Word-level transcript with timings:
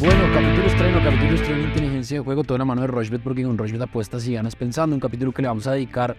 Bueno, 0.00 0.32
capítulo 0.32 0.66
estreno, 0.66 0.98
capítulo 1.04 1.34
estreno 1.34 1.62
inteligencia 1.62 2.16
de 2.16 2.24
juego, 2.24 2.42
toda 2.42 2.56
la 2.56 2.64
mano 2.64 2.80
de 2.80 2.86
Rochbet, 2.86 3.22
porque 3.22 3.42
con 3.42 3.58
Rochbet 3.58 3.82
apuestas 3.82 4.26
y 4.26 4.32
ganas 4.32 4.56
pensando. 4.56 4.96
Un 4.96 5.00
capítulo 5.00 5.30
que 5.30 5.42
le 5.42 5.48
vamos 5.48 5.66
a 5.66 5.72
dedicar 5.72 6.16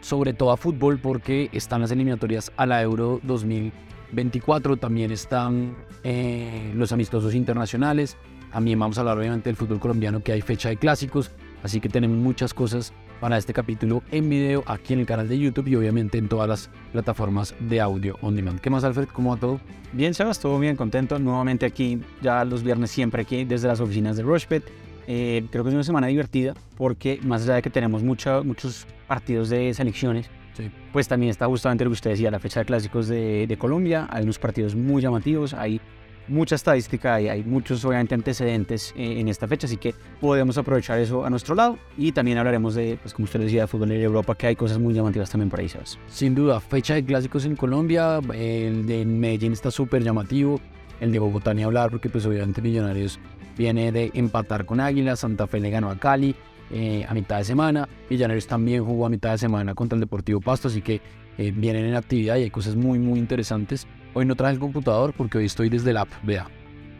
sobre 0.00 0.34
todo 0.34 0.50
a 0.50 0.56
fútbol, 0.56 0.98
porque 0.98 1.48
están 1.52 1.82
las 1.82 1.92
eliminatorias 1.92 2.50
a 2.56 2.66
la 2.66 2.82
Euro 2.82 3.20
2024. 3.22 4.78
También 4.78 5.12
están 5.12 5.76
eh, 6.02 6.72
los 6.74 6.90
amistosos 6.90 7.36
internacionales. 7.36 8.16
También 8.52 8.80
vamos 8.80 8.98
a 8.98 9.02
hablar 9.02 9.16
obviamente 9.16 9.48
del 9.48 9.54
fútbol 9.54 9.78
colombiano, 9.78 10.20
que 10.20 10.32
hay 10.32 10.40
fecha 10.40 10.70
de 10.70 10.76
clásicos. 10.76 11.30
Así 11.62 11.80
que 11.80 11.88
tenemos 11.88 12.18
muchas 12.18 12.52
cosas 12.52 12.92
para 13.20 13.38
este 13.38 13.52
capítulo 13.52 14.02
en 14.10 14.28
video 14.28 14.62
aquí 14.66 14.92
en 14.92 15.00
el 15.00 15.06
canal 15.06 15.28
de 15.28 15.38
YouTube 15.38 15.68
y 15.68 15.76
obviamente 15.76 16.18
en 16.18 16.28
todas 16.28 16.48
las 16.48 16.70
plataformas 16.92 17.54
de 17.60 17.80
audio 17.80 18.16
on 18.20 18.36
demand. 18.36 18.60
¿Qué 18.60 18.70
más, 18.70 18.84
Alfred? 18.84 19.08
¿Cómo 19.12 19.30
va 19.30 19.36
todo? 19.40 19.60
Bien, 19.92 20.12
Sebas, 20.14 20.38
todo 20.40 20.58
bien, 20.58 20.76
contento. 20.76 21.18
Nuevamente 21.18 21.66
aquí, 21.66 22.00
ya 22.22 22.44
los 22.44 22.62
viernes 22.62 22.90
siempre 22.90 23.22
aquí 23.22 23.44
desde 23.44 23.68
las 23.68 23.80
oficinas 23.80 24.16
de 24.16 24.22
Rushpet. 24.22 24.64
Eh, 25.06 25.44
creo 25.50 25.62
que 25.64 25.68
es 25.70 25.74
una 25.74 25.84
semana 25.84 26.06
divertida 26.06 26.54
porque 26.76 27.20
más 27.22 27.42
allá 27.42 27.54
de 27.56 27.62
que 27.62 27.70
tenemos 27.70 28.02
mucha, 28.02 28.42
muchos 28.42 28.86
partidos 29.06 29.50
de 29.50 29.72
selecciones, 29.74 30.30
Sí. 30.54 30.70
pues 30.92 31.08
también 31.08 31.30
está 31.30 31.46
justamente 31.46 31.82
lo 31.84 31.90
que 31.90 31.94
usted 31.94 32.10
decía, 32.10 32.30
la 32.30 32.38
fecha 32.38 32.60
de 32.60 32.66
clásicos 32.66 33.08
de, 33.08 33.46
de 33.48 33.56
Colombia. 33.58 34.06
Hay 34.10 34.22
unos 34.22 34.38
partidos 34.38 34.76
muy 34.76 35.02
llamativos, 35.02 35.52
hay 35.52 35.80
mucha 36.28 36.54
estadística 36.54 37.20
y 37.20 37.28
hay 37.28 37.44
muchos 37.44 37.84
obviamente 37.84 38.14
antecedentes 38.14 38.94
eh, 38.96 39.20
en 39.20 39.28
esta 39.28 39.46
fecha, 39.46 39.66
así 39.66 39.76
que 39.76 39.94
podemos 40.20 40.56
aprovechar 40.56 40.98
eso 40.98 41.24
a 41.24 41.30
nuestro 41.30 41.54
lado 41.54 41.78
y 41.98 42.12
también 42.12 42.38
hablaremos 42.38 42.74
de, 42.74 42.98
pues 43.02 43.12
como 43.12 43.24
usted 43.24 43.40
decía, 43.40 43.62
de 43.62 43.66
fútbol 43.66 43.92
en 43.92 44.00
Europa, 44.00 44.34
que 44.34 44.46
hay 44.46 44.56
cosas 44.56 44.78
muy 44.78 44.94
llamativas 44.94 45.30
también 45.30 45.50
por 45.50 45.60
ahí. 45.60 45.64
Sin 46.08 46.34
duda, 46.34 46.60
fecha 46.60 46.94
de 46.94 47.04
clásicos 47.04 47.44
en 47.46 47.56
Colombia, 47.56 48.20
el 48.32 48.86
de 48.86 49.04
Medellín 49.04 49.52
está 49.52 49.70
súper 49.70 50.02
llamativo, 50.02 50.60
el 51.00 51.10
de 51.10 51.18
Bogotá 51.18 51.54
ni 51.54 51.62
hablar 51.62 51.90
porque 51.90 52.08
pues 52.08 52.26
obviamente 52.26 52.62
Millonarios 52.62 53.18
viene 53.56 53.92
de 53.92 54.10
empatar 54.14 54.64
con 54.64 54.80
Águila, 54.80 55.16
Santa 55.16 55.46
Fe 55.46 55.60
le 55.60 55.70
ganó 55.70 55.90
a 55.90 55.96
Cali 55.96 56.34
eh, 56.70 57.04
a 57.08 57.14
mitad 57.14 57.38
de 57.38 57.44
semana, 57.44 57.88
Millonarios 58.10 58.46
también 58.46 58.84
jugó 58.84 59.06
a 59.06 59.08
mitad 59.08 59.32
de 59.32 59.38
semana 59.38 59.74
contra 59.74 59.96
el 59.96 60.00
Deportivo 60.00 60.40
Pasto, 60.40 60.68
así 60.68 60.82
que 60.82 61.00
eh, 61.38 61.52
vienen 61.54 61.84
en 61.86 61.94
actividad 61.94 62.36
y 62.36 62.42
hay 62.42 62.50
cosas 62.50 62.76
muy 62.76 62.98
muy 62.98 63.18
interesantes. 63.18 63.86
Hoy 64.14 64.24
no 64.24 64.36
traje 64.36 64.54
el 64.54 64.60
computador 64.60 65.12
porque 65.16 65.38
hoy 65.38 65.46
estoy 65.46 65.68
desde 65.68 65.90
el 65.90 65.96
app, 65.96 66.08
vea, 66.22 66.46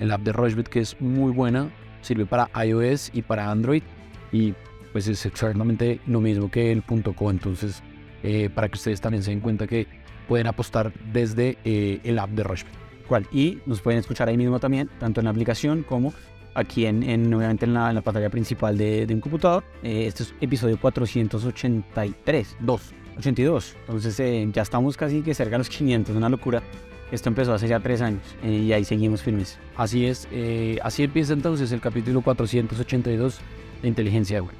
el 0.00 0.10
app 0.10 0.22
de 0.22 0.32
Rochbet 0.32 0.68
que 0.68 0.80
es 0.80 1.00
muy 1.00 1.30
buena, 1.30 1.70
sirve 2.02 2.26
para 2.26 2.50
iOS 2.64 3.10
y 3.14 3.22
para 3.22 3.52
Android 3.52 3.84
y 4.32 4.54
pues 4.92 5.06
es 5.06 5.24
exactamente 5.24 6.00
lo 6.08 6.20
mismo 6.20 6.50
que 6.50 6.72
el 6.72 6.82
.co, 6.82 7.30
entonces 7.30 7.84
eh, 8.24 8.50
para 8.52 8.68
que 8.68 8.74
ustedes 8.74 9.00
también 9.00 9.22
se 9.22 9.30
den 9.30 9.38
cuenta 9.38 9.68
que 9.68 9.86
pueden 10.26 10.48
apostar 10.48 10.92
desde 11.12 11.56
eh, 11.64 12.00
el 12.02 12.18
app 12.18 12.30
de 12.30 12.42
Rochbet. 12.42 12.72
cual. 13.06 13.26
Y 13.30 13.60
nos 13.64 13.80
pueden 13.80 14.00
escuchar 14.00 14.28
ahí 14.28 14.36
mismo 14.36 14.58
también, 14.58 14.90
tanto 14.98 15.20
en 15.20 15.24
la 15.24 15.30
aplicación 15.30 15.84
como 15.84 16.12
aquí 16.54 16.86
en, 16.86 17.04
en, 17.04 17.32
obviamente 17.32 17.64
en 17.64 17.74
la, 17.74 17.90
en 17.90 17.94
la 17.94 18.02
pantalla 18.02 18.30
principal 18.30 18.76
de, 18.76 19.06
de 19.06 19.14
un 19.14 19.20
computador. 19.20 19.62
Eh, 19.84 20.06
este 20.06 20.24
es 20.24 20.34
episodio 20.40 20.80
483, 20.80 22.56
2, 22.58 22.94
82. 23.18 23.76
Entonces 23.80 24.18
eh, 24.20 24.48
ya 24.52 24.62
estamos 24.62 24.96
casi 24.96 25.22
que 25.22 25.32
cerca 25.34 25.52
de 25.52 25.58
los 25.58 25.68
500, 25.68 26.16
una 26.16 26.28
locura. 26.28 26.62
Esto 27.10 27.28
empezó 27.28 27.54
hace 27.54 27.68
ya 27.68 27.80
tres 27.80 28.00
años 28.00 28.22
eh, 28.42 28.50
y 28.50 28.72
ahí 28.72 28.84
seguimos 28.84 29.22
firmes. 29.22 29.58
Así 29.76 30.06
es, 30.06 30.26
eh, 30.32 30.78
así 30.82 31.02
empieza 31.04 31.32
entonces 31.32 31.70
el 31.72 31.80
capítulo 31.80 32.22
482 32.22 33.38
de 33.82 33.88
Inteligencia 33.88 34.36
de 34.36 34.40
Juego. 34.40 34.58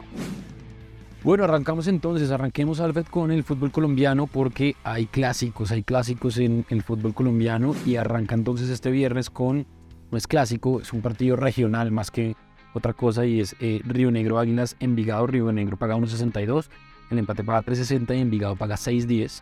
Bueno, 1.25 1.45
arrancamos 1.45 1.89
entonces, 1.89 2.31
arranquemos 2.31 2.81
Alfred 2.81 3.07
con 3.07 3.31
el 3.31 3.45
fútbol 3.45 3.73
colombiano 3.73 4.27
porque 4.27 4.77
hay 4.85 5.07
clásicos, 5.07 5.71
hay 5.71 5.83
clásicos 5.83 6.37
en 6.37 6.67
el 6.69 6.83
fútbol 6.83 7.15
colombiano 7.15 7.75
y 7.87 7.97
arranca 7.97 8.35
entonces 8.35 8.69
este 8.69 8.91
viernes 8.91 9.31
con, 9.31 9.67
no 10.11 10.19
es 10.19 10.27
clásico, 10.27 10.83
es 10.83 10.93
un 10.93 11.01
partido 11.01 11.37
regional 11.37 11.91
más 11.91 12.11
que 12.11 12.37
otra 12.75 12.93
cosa 12.93 13.25
y 13.25 13.41
es 13.41 13.57
eh, 13.61 13.81
Río 13.87 14.11
Negro 14.11 14.39
Águilas 14.39 14.77
Envigado, 14.81 15.27
Río 15.27 15.51
Negro 15.51 15.79
paga 15.79 15.97
1.62, 15.97 16.67
el 17.11 17.19
empate 17.19 17.43
paga 17.43 17.63
3.60 17.63 18.15
y 18.15 18.21
Envigado 18.21 18.57
paga 18.57 18.75
6.10. 18.75 19.41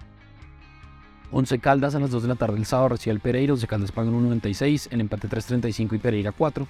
Once 1.32 1.58
Caldas 1.58 1.94
a 1.94 1.98
las 1.98 2.10
2 2.10 2.22
de 2.22 2.28
la 2.28 2.34
tarde 2.34 2.58
el 2.58 2.66
sábado 2.66 2.90
recibe 2.90 3.12
al 3.12 3.20
Pereira, 3.20 3.54
Once 3.54 3.66
Caldas 3.66 3.90
paga 3.90 4.10
1.96, 4.10 4.88
el 4.90 5.00
empate 5.00 5.28
3.35 5.28 5.94
y 5.94 5.98
Pereira 5.98 6.30
4. 6.30 6.68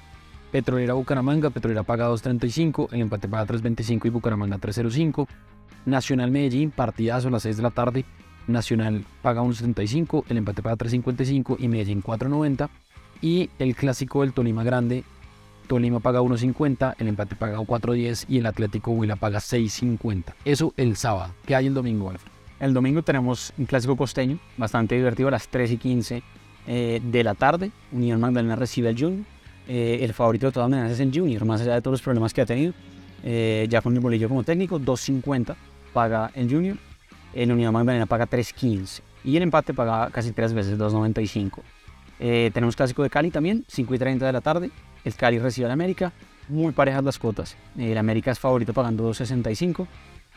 Petrolera 0.53 0.95
Bucaramanga, 0.95 1.51
Petrolera 1.51 1.83
paga 1.83 2.09
2.35, 2.09 2.93
el 2.93 3.01
empate 3.01 3.27
paga 3.27 3.47
3.25 3.47 4.07
y 4.07 4.11
Bucaramanga 4.11 4.59
3.05. 4.59 5.27
Nacional 5.85 6.31
Medellín, 6.31 6.71
partidazo 6.71 7.27
a 7.27 7.31
las 7.33 7.43
6 7.43 7.57
de 7.57 7.63
la 7.65 7.71
tarde, 7.71 8.05
Nacional 8.47 9.05
paga 9.21 9.43
1.75, 9.43 10.25
el 10.29 10.37
empate 10.37 10.63
paga 10.63 10.77
3.55 10.77 11.57
y 11.59 11.67
Medellín 11.67 12.01
4.90. 12.01 12.69
Y 13.21 13.51
el 13.59 13.75
clásico 13.75 14.21
del 14.21 14.33
Tolima 14.33 14.63
Grande, 14.63 15.05
Tolima 15.67 15.99
paga 15.99 16.21
1.50, 16.21 16.97
el 16.99 17.09
empate 17.09 17.35
paga 17.35 17.59
4.10 17.59 18.27
y 18.29 18.39
el 18.39 18.47
Atlético 18.47 18.93
Huila 18.93 19.17
paga 19.17 19.39
6.50. 19.39 20.35
Eso 20.45 20.73
el 20.77 20.97
sábado. 20.97 21.35
¿Qué 21.47 21.57
hay 21.57 21.67
el 21.67 21.75
domingo, 21.75 22.11
Alfred? 22.11 22.32
El 22.63 22.75
domingo 22.75 23.03
tenemos 23.03 23.53
un 23.59 23.67
clásico 23.67 23.97
costeño, 23.97 24.39
bastante 24.57 24.95
divertido, 24.95 25.27
a 25.27 25.33
las 25.33 25.49
3 25.49 25.73
y 25.73 25.79
15 25.79 26.23
eh, 26.69 27.01
de 27.03 27.25
la 27.25 27.35
tarde. 27.35 27.73
Unión 27.91 28.21
Magdalena 28.21 28.55
recibe 28.55 28.89
al 28.89 28.97
Junior. 28.97 29.25
Eh, 29.67 29.99
el 30.03 30.15
favorito 30.15 30.47
de 30.47 30.53
todas 30.53 30.71
maneras 30.71 30.93
es 30.93 31.01
el 31.01 31.11
Junior, 31.13 31.45
más 31.45 31.61
allá 31.61 31.75
de 31.75 31.83
todos 31.83 31.95
los 31.95 32.03
problemas 32.03 32.33
que 32.33 32.41
ha 32.41 32.47
tenido. 32.47 32.73
Eh, 33.25 33.67
ya 33.69 33.81
con 33.83 33.95
el 33.95 33.99
bolillo 33.99 34.29
como 34.29 34.45
técnico, 34.45 34.79
2.50 34.79 35.57
paga 35.93 36.31
el 36.37 36.49
Junior. 36.49 36.77
El 37.35 37.51
Unión 37.51 37.73
Magdalena 37.73 38.07
paga 38.07 38.29
3.15. 38.29 39.01
Y 39.25 39.37
el 39.37 39.43
empate 39.43 39.75
paga 39.75 40.09
casi 40.11 40.31
tres 40.31 40.53
veces, 40.53 40.79
2.95. 40.79 41.63
Eh, 42.21 42.53
tenemos 42.55 42.77
clásico 42.77 43.03
de 43.03 43.11
Cali 43.11 43.33
también, 43.33 43.65
5 43.67 43.93
y 43.93 43.99
30 43.99 44.25
de 44.25 44.33
la 44.33 44.41
tarde. 44.41 44.71
El 45.05 45.15
Cali 45.17 45.41
recibe 45.41 45.67
al 45.67 45.73
América. 45.73 46.13
Muy 46.49 46.71
parejas 46.73 47.03
las 47.03 47.19
cuotas. 47.19 47.57
El 47.77 47.99
América 47.99 48.31
es 48.31 48.39
favorito 48.39 48.73
pagando 48.73 49.11
2.65. 49.11 49.89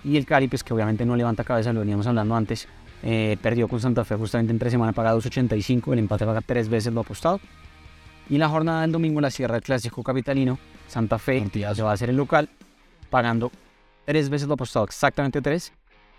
Y 0.06 0.18
el 0.18 0.26
Cali, 0.26 0.48
pues 0.48 0.64
que 0.64 0.72
obviamente 0.72 1.04
no 1.04 1.16
levanta 1.16 1.44
cabeza, 1.44 1.74
lo 1.74 1.80
veníamos 1.80 2.06
hablando 2.06 2.36
antes. 2.36 2.68
eh, 3.02 3.38
perdió 3.42 3.68
con 3.68 3.80
Santa 3.80 4.06
Fe 4.06 4.16
justamente 4.16 4.52
entre 4.54 4.70
semana, 4.70 4.94
paga 4.94 5.16
2.85. 5.16 5.94
El 5.94 6.00
empate 6.00 6.26
paga 6.26 6.42
tres 6.42 6.70
veces 6.70 6.94
lo 6.94 7.02
apostado. 7.02 7.40
Y 8.30 8.38
la 8.38 8.48
jornada 8.48 8.82
del 8.82 8.92
domingo 8.92 9.20
la 9.20 9.32
cierra 9.32 9.56
el 9.56 9.64
clásico 9.64 10.04
capitalino. 10.04 10.60
Santa 10.88 11.18
Fe 11.18 11.40
Partidazo. 11.40 11.76
se 11.76 11.82
va 11.82 11.90
a 11.90 11.94
hacer 11.94 12.12
el 12.12 12.18
local, 12.18 12.50
pagando 13.10 13.52
tres 14.06 14.30
veces 14.30 14.48
lo 14.48 14.54
apostado, 14.54 14.86
exactamente 14.86 15.42
tres. 15.42 15.74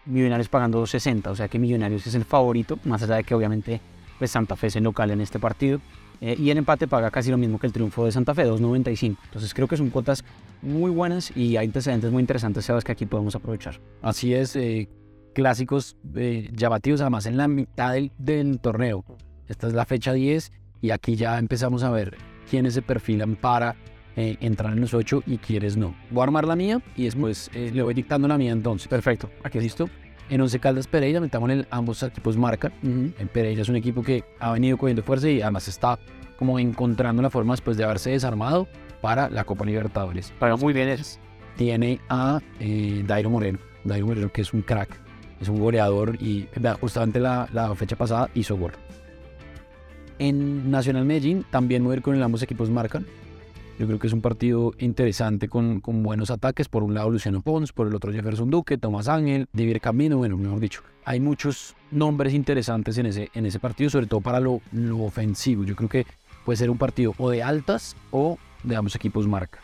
Millonarios 0.05 0.49
pagando 0.49 0.83
2.60. 0.83 1.29
O 1.29 1.37
sea 1.37 1.49
que 1.49 1.59
Millonarios 1.59 2.07
es 2.07 2.15
el 2.17 2.25
favorito, 2.25 2.79
más 2.85 3.03
allá 3.03 3.17
de 3.17 3.25
que 3.25 3.35
obviamente 3.35 3.81
pues 4.19 4.31
Santa 4.31 4.57
Fe 4.57 4.69
es 4.69 4.77
el 4.77 4.85
local 4.85 5.11
en 5.13 5.21
este 5.21 5.39
partido. 5.39 5.81
Eh, 6.21 6.37
y 6.38 6.50
el 6.50 6.59
empate 6.59 6.88
paga 6.88 7.10
casi 7.10 7.31
lo 7.31 7.37
mismo 7.37 7.59
que 7.59 7.66
el 7.66 7.72
triunfo 7.72 8.04
de 8.04 8.12
Santa 8.12 8.34
Fe, 8.34 8.47
2.95. 8.47 9.16
Entonces 9.25 9.54
creo 9.54 9.69
que 9.69 9.77
son 9.77 9.91
cuotas 9.91 10.25
muy 10.62 10.91
buenas 10.91 11.37
y 11.37 11.56
hay 11.56 11.66
antecedentes 11.66 12.10
muy 12.10 12.21
interesantes, 12.21 12.65
Sebas, 12.65 12.84
que 12.84 12.93
aquí 12.93 13.06
podemos 13.06 13.34
aprovechar. 13.34 13.81
Así 14.03 14.32
es, 14.34 14.56
eh, 14.56 14.88
clásicos 15.34 15.97
eh, 16.15 16.49
llamativos, 16.53 17.00
además 17.00 17.26
en 17.26 17.37
la 17.37 17.49
mitad 17.49 17.93
del, 17.93 18.12
del 18.19 18.59
torneo. 18.60 19.05
Esta 19.49 19.66
es 19.66 19.75
la 19.75 19.84
fecha 19.84 20.12
10 20.12 20.50
y 20.81 20.91
aquí 20.91 21.16
ya 21.16 21.38
empezamos 21.38 21.82
a 21.82 21.91
ver 21.91 22.16
quiénes 22.49 22.75
se 22.75 22.82
perfilan 22.82 23.37
para 23.37 23.76
eh, 24.16 24.38
entrar 24.41 24.72
en 24.72 24.81
los 24.81 24.94
8 24.94 25.25
y 25.26 25.37
quiénes 25.37 25.76
no. 25.76 25.94
Voy 26.10 26.22
a 26.22 26.25
armar 26.25 26.47
la 26.47 26.56
mía 26.56 26.81
y 26.97 27.05
después 27.05 27.50
eh, 27.53 27.71
le 27.72 27.82
voy 27.82 27.93
dictando 27.93 28.26
la 28.26 28.38
mía 28.38 28.53
entonces. 28.53 28.88
Perfecto. 28.88 29.31
Aquí 29.44 29.60
listo. 29.60 29.91
En 30.28 30.41
Once 30.41 30.59
Caldas 30.59 30.87
Pereira, 30.88 31.20
metamos 31.20 31.50
en 31.50 31.60
el, 31.60 31.66
ambos 31.70 32.03
equipos 32.03 32.37
marcan. 32.37 32.72
El 33.19 33.28
Pereira 33.28 33.62
es 33.62 33.69
un 33.69 33.76
equipo 33.76 34.03
que 34.03 34.25
ha 34.41 34.53
venido 34.53 34.76
cogiendo 34.76 35.03
fuerza 35.03 35.28
y 35.28 35.41
además 35.41 35.69
está 35.69 35.98
como 36.37 36.59
encontrando 36.59 37.22
la 37.22 37.31
forma 37.31 37.54
después 37.54 37.76
de 37.76 37.84
haberse 37.84 38.10
desarmado 38.10 38.66
para 39.00 39.31
la 39.31 39.44
Copa 39.44 39.64
Libertadores. 39.64 40.32
Paga 40.38 40.56
muy 40.56 40.72
bien 40.72 40.88
es. 40.88 41.20
Tiene 41.56 42.00
a 42.09 42.41
eh, 42.60 43.03
Dairo 43.06 43.31
Moreno. 43.31 43.59
Dairo 43.84 44.06
Moreno 44.06 44.32
que 44.32 44.42
es 44.42 44.53
un 44.53 44.62
crack, 44.62 44.91
es 45.41 45.48
un 45.48 45.60
goleador 45.60 46.20
y 46.20 46.48
justamente 46.81 47.20
la, 47.20 47.48
la 47.53 47.75
fecha 47.75 47.97
pasada 47.97 48.28
hizo 48.34 48.56
gol. 48.56 48.72
En 50.19 50.70
Nacional 50.70 51.05
Medellín 51.05 51.44
también 51.50 51.82
mover 51.82 52.02
con 52.02 52.14
el 52.14 52.22
ambos 52.22 52.43
equipos 52.43 52.69
marcan. 52.69 53.06
Yo 53.78 53.87
creo 53.87 53.99
que 53.99 54.06
es 54.06 54.12
un 54.14 54.23
partido 54.23 54.73
interesante 54.78 55.49
con, 55.49 55.81
con 55.81 56.02
buenos 56.02 56.31
ataques. 56.31 56.69
Por 56.69 56.82
un 56.82 56.94
lado 56.94 57.11
Luciano 57.11 57.43
Pons, 57.43 57.73
por 57.73 57.87
el 57.87 57.94
otro 57.94 58.11
Jefferson 58.11 58.50
Duque, 58.50 58.78
Tomás 58.78 59.06
Ángel, 59.06 59.49
Divir 59.52 59.81
Camino, 59.81 60.17
bueno, 60.17 60.38
mejor 60.38 60.61
dicho. 60.61 60.82
Hay 61.05 61.20
muchos 61.20 61.76
nombres 61.90 62.32
interesantes 62.32 62.96
en 62.96 63.06
ese, 63.06 63.31
en 63.34 63.44
ese 63.44 63.61
partido, 63.61 63.90
sobre 63.90 64.06
todo 64.06 64.23
para 64.23 64.40
lo, 64.40 64.62
lo 64.73 65.02
ofensivo. 65.02 65.64
Yo 65.64 65.76
creo 65.76 65.90
que 65.90 66.06
puede 66.46 66.56
ser 66.56 66.70
un 66.70 66.78
partido 66.78 67.12
o 67.19 67.28
de 67.28 67.43
altas 67.43 67.96
o 68.11 68.38
de 68.64 68.76
ambos 68.76 68.94
equipos 68.94 69.26
marca. 69.26 69.61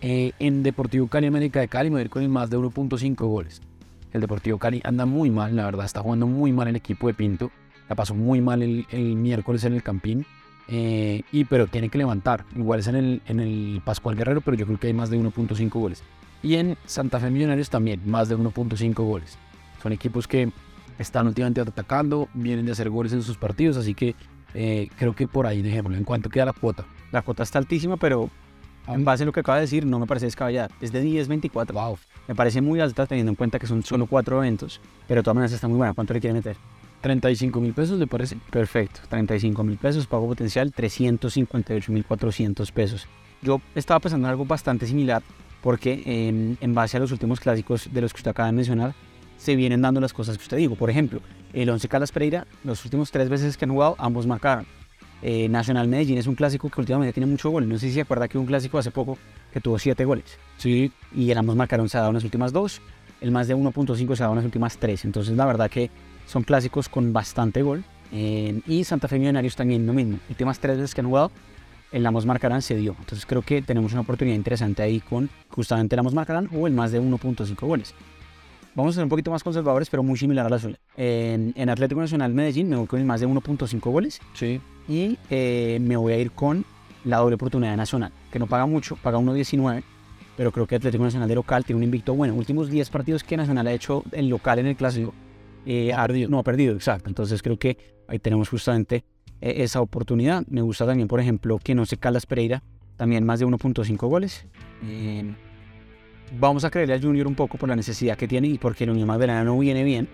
Eh, 0.00 0.32
en 0.38 0.62
Deportivo 0.62 1.08
Cali 1.08 1.26
América 1.26 1.60
de 1.60 1.68
Cali 1.68 1.90
me 1.90 1.94
voy 1.94 2.00
a 2.00 2.04
ir 2.04 2.10
con 2.10 2.22
el 2.22 2.30
más 2.30 2.48
de 2.48 2.56
1.5 2.56 3.14
goles. 3.26 3.60
El 4.12 4.22
Deportivo 4.22 4.58
Cali 4.58 4.80
anda 4.84 5.04
muy 5.04 5.30
mal, 5.30 5.54
la 5.54 5.66
verdad, 5.66 5.84
está 5.84 6.00
jugando 6.00 6.26
muy 6.26 6.52
mal 6.52 6.66
el 6.68 6.76
equipo 6.76 7.08
de 7.08 7.14
Pinto. 7.14 7.50
La 7.88 7.94
pasó 7.94 8.14
muy 8.14 8.40
mal 8.40 8.62
el, 8.62 8.86
el 8.90 9.16
miércoles 9.16 9.64
en 9.64 9.74
el 9.74 9.82
Campín. 9.82 10.24
Eh, 10.70 11.22
y 11.32 11.44
pero 11.44 11.66
tiene 11.66 11.88
que 11.88 11.98
levantar. 11.98 12.44
Igual 12.56 12.80
es 12.80 12.86
en 12.86 12.96
el, 12.96 13.22
en 13.26 13.40
el 13.40 13.82
Pascual 13.84 14.16
Guerrero, 14.16 14.40
pero 14.40 14.56
yo 14.56 14.66
creo 14.66 14.78
que 14.78 14.86
hay 14.86 14.92
más 14.92 15.10
de 15.10 15.18
1.5 15.18 15.68
goles. 15.70 16.02
Y 16.42 16.54
en 16.54 16.76
Santa 16.86 17.18
Fe 17.18 17.30
Millonarios 17.30 17.68
también, 17.68 18.00
más 18.06 18.28
de 18.28 18.36
1.5 18.36 18.94
goles. 18.94 19.36
Son 19.82 19.92
equipos 19.92 20.28
que 20.28 20.50
están 20.98 21.26
últimamente 21.26 21.60
atacando, 21.60 22.28
vienen 22.34 22.66
de 22.66 22.72
hacer 22.72 22.88
goles 22.88 23.12
en 23.12 23.22
sus 23.22 23.36
partidos, 23.36 23.76
así 23.76 23.94
que 23.94 24.14
eh, 24.54 24.88
creo 24.96 25.14
que 25.14 25.26
por 25.26 25.46
ahí 25.46 25.60
dejémoslo. 25.60 25.98
En 25.98 26.04
cuanto 26.04 26.30
queda 26.30 26.46
la 26.46 26.52
cuota, 26.52 26.84
La 27.12 27.22
cuota 27.22 27.42
está 27.42 27.58
altísima, 27.58 27.96
pero 27.96 28.30
En 28.86 29.04
base 29.04 29.24
a 29.24 29.26
lo 29.26 29.32
que 29.32 29.40
acaba 29.40 29.56
de 29.56 29.62
decir, 29.62 29.84
no 29.86 29.98
me 29.98 30.06
parece 30.06 30.26
descabellada. 30.26 30.70
Es 30.80 30.90
de 30.90 31.04
10-24. 31.04 31.72
Wow. 31.72 31.98
Me 32.28 32.34
parece 32.34 32.60
muy 32.60 32.80
alta 32.80 33.06
teniendo 33.06 33.30
en 33.30 33.36
cuenta 33.36 33.58
que 33.58 33.66
son 33.66 33.82
solo 33.82 34.06
cuatro 34.06 34.38
eventos, 34.38 34.80
pero 35.06 35.20
de 35.20 35.24
todas 35.24 35.34
maneras 35.34 35.52
está 35.52 35.68
muy 35.68 35.76
buena. 35.76 35.94
¿Cuánto 35.94 36.14
le 36.14 36.20
quiere 36.20 36.34
meter? 36.34 36.56
35 37.00 37.60
mil 37.60 37.72
pesos, 37.72 37.98
¿le 37.98 38.06
parece? 38.06 38.36
Perfecto, 38.50 39.00
35 39.08 39.64
mil 39.64 39.78
pesos, 39.78 40.06
pago 40.06 40.26
potencial 40.26 40.72
358 40.72 41.92
mil 41.92 42.04
400 42.04 42.70
pesos. 42.72 43.06
Yo 43.42 43.60
estaba 43.74 44.00
pensando 44.00 44.26
en 44.26 44.30
algo 44.30 44.44
bastante 44.44 44.86
similar 44.86 45.22
porque 45.62 46.02
en, 46.04 46.58
en 46.60 46.74
base 46.74 46.96
a 46.96 47.00
los 47.00 47.12
últimos 47.12 47.40
clásicos 47.40 47.88
de 47.92 48.00
los 48.00 48.12
que 48.12 48.18
usted 48.18 48.30
acaba 48.30 48.46
de 48.46 48.52
mencionar, 48.52 48.94
se 49.38 49.56
vienen 49.56 49.80
dando 49.80 50.00
las 50.00 50.12
cosas 50.12 50.36
que 50.36 50.42
usted 50.42 50.58
dijo. 50.58 50.74
Por 50.74 50.90
ejemplo, 50.90 51.20
el 51.52 51.70
11 51.70 51.88
Calas 51.88 52.12
Pereira, 52.12 52.46
los 52.64 52.84
últimos 52.84 53.10
tres 53.10 53.28
veces 53.28 53.56
que 53.56 53.64
han 53.64 53.70
jugado, 53.70 53.96
ambos 53.98 54.26
marcaron. 54.26 54.66
Eh, 55.22 55.48
Nacional 55.48 55.88
Medellín 55.88 56.18
es 56.18 56.26
un 56.26 56.34
clásico 56.34 56.70
que 56.70 56.80
últimamente 56.80 57.12
tiene 57.12 57.26
mucho 57.26 57.50
gol. 57.50 57.68
No 57.68 57.78
sé 57.78 57.88
si 57.88 57.94
se 57.94 58.00
acuerda 58.02 58.28
que 58.28 58.38
hubo 58.38 58.42
un 58.42 58.48
clásico 58.48 58.78
hace 58.78 58.90
poco 58.90 59.18
que 59.52 59.60
tuvo 59.60 59.78
siete 59.78 60.04
goles. 60.04 60.38
Sí. 60.58 60.92
Y 61.14 61.30
el 61.30 61.38
ambos 61.38 61.56
marcaron 61.56 61.88
se 61.88 61.96
ha 61.96 62.00
dado 62.00 62.10
en 62.10 62.14
las 62.14 62.24
últimas 62.24 62.52
dos. 62.52 62.80
El 63.20 63.30
más 63.30 63.48
de 63.48 63.56
1.5 63.56 63.96
se 63.96 64.22
ha 64.22 64.24
dado 64.24 64.32
en 64.32 64.36
las 64.36 64.44
últimas 64.44 64.78
tres. 64.78 65.04
Entonces, 65.04 65.36
la 65.36 65.44
verdad 65.44 65.70
que 65.70 65.90
son 66.30 66.44
clásicos 66.44 66.88
con 66.88 67.12
bastante 67.12 67.62
gol. 67.62 67.82
Eh, 68.12 68.60
y 68.66 68.84
Santa 68.84 69.08
Fe 69.08 69.18
Millonarios 69.18 69.56
también 69.56 69.86
lo 69.86 69.92
mismo. 69.92 70.18
Últimas 70.28 70.58
tres 70.60 70.76
veces 70.76 70.94
que 70.94 71.00
han 71.00 71.08
jugado, 71.08 71.30
el 71.92 72.02
Lamos 72.04 72.24
Marcarán 72.24 72.62
se 72.62 72.76
dio. 72.76 72.94
Entonces 72.98 73.26
creo 73.26 73.42
que 73.42 73.62
tenemos 73.62 73.92
una 73.92 74.02
oportunidad 74.02 74.36
interesante 74.36 74.82
ahí 74.82 75.00
con 75.00 75.28
justamente 75.48 75.94
el 75.94 75.98
Lamos 75.98 76.14
Marcarán 76.14 76.48
o 76.54 76.66
el 76.66 76.72
más 76.72 76.92
de 76.92 77.00
1.5 77.00 77.56
goles. 77.66 77.94
Vamos 78.76 78.94
a 78.94 78.96
ser 78.96 79.02
un 79.04 79.10
poquito 79.10 79.32
más 79.32 79.42
conservadores, 79.42 79.90
pero 79.90 80.04
muy 80.04 80.16
similar 80.16 80.46
a 80.46 80.48
la 80.48 80.58
suya. 80.60 80.78
En, 80.96 81.52
en 81.56 81.68
Atlético 81.68 82.00
Nacional 82.00 82.32
Medellín 82.32 82.68
me 82.68 82.76
voy 82.76 82.86
con 82.86 83.00
el 83.00 83.04
más 83.06 83.20
de 83.20 83.26
1.5 83.26 83.80
goles 83.90 84.20
Sí. 84.34 84.60
y 84.88 85.18
eh, 85.28 85.78
me 85.80 85.96
voy 85.96 86.12
a 86.12 86.18
ir 86.18 86.30
con 86.30 86.64
la 87.04 87.16
doble 87.16 87.34
oportunidad 87.34 87.76
nacional, 87.76 88.12
que 88.30 88.38
no 88.38 88.46
paga 88.46 88.66
mucho, 88.66 88.94
paga 88.96 89.18
1.19, 89.18 89.82
pero 90.36 90.52
creo 90.52 90.66
que 90.66 90.76
Atlético 90.76 91.02
Nacional 91.02 91.28
de 91.28 91.34
local 91.34 91.64
tiene 91.64 91.78
un 91.78 91.84
invicto 91.84 92.14
bueno. 92.14 92.34
Últimos 92.34 92.70
10 92.70 92.90
partidos 92.90 93.24
que 93.24 93.36
Nacional 93.36 93.66
ha 93.66 93.72
hecho 93.72 94.04
el 94.12 94.28
local 94.28 94.58
en 94.60 94.66
el 94.66 94.76
clásico. 94.76 95.12
Eh, 95.66 95.92
Ha 95.92 96.06
perdido. 96.06 96.28
No 96.30 96.38
ha 96.38 96.44
perdido, 96.44 96.74
exacto. 96.74 97.08
Entonces 97.08 97.42
creo 97.42 97.58
que 97.58 97.76
ahí 98.08 98.18
tenemos 98.18 98.48
justamente 98.48 99.04
eh, 99.40 99.54
esa 99.58 99.80
oportunidad. 99.80 100.44
Me 100.48 100.62
gusta 100.62 100.86
también, 100.86 101.08
por 101.08 101.20
ejemplo, 101.20 101.58
que 101.58 101.74
no 101.74 101.86
se 101.86 101.96
Calas 101.96 102.26
Pereira, 102.26 102.62
también 102.96 103.24
más 103.24 103.40
de 103.40 103.46
1.5 103.46 103.96
goles. 104.08 104.46
Eh, 104.86 105.34
vamos 106.38 106.64
a 106.64 106.70
creerle 106.70 106.94
al 106.94 107.02
Junior 107.02 107.26
un 107.26 107.34
poco 107.34 107.58
por 107.58 107.68
la 107.68 107.76
necesidad 107.76 108.16
que 108.16 108.28
tiene 108.28 108.48
y 108.48 108.58
porque 108.58 108.84
el 108.84 108.90
Unión 108.90 109.08
Magdalena 109.08 109.44
no 109.44 109.58
viene 109.58 109.84
bien. 109.84 110.08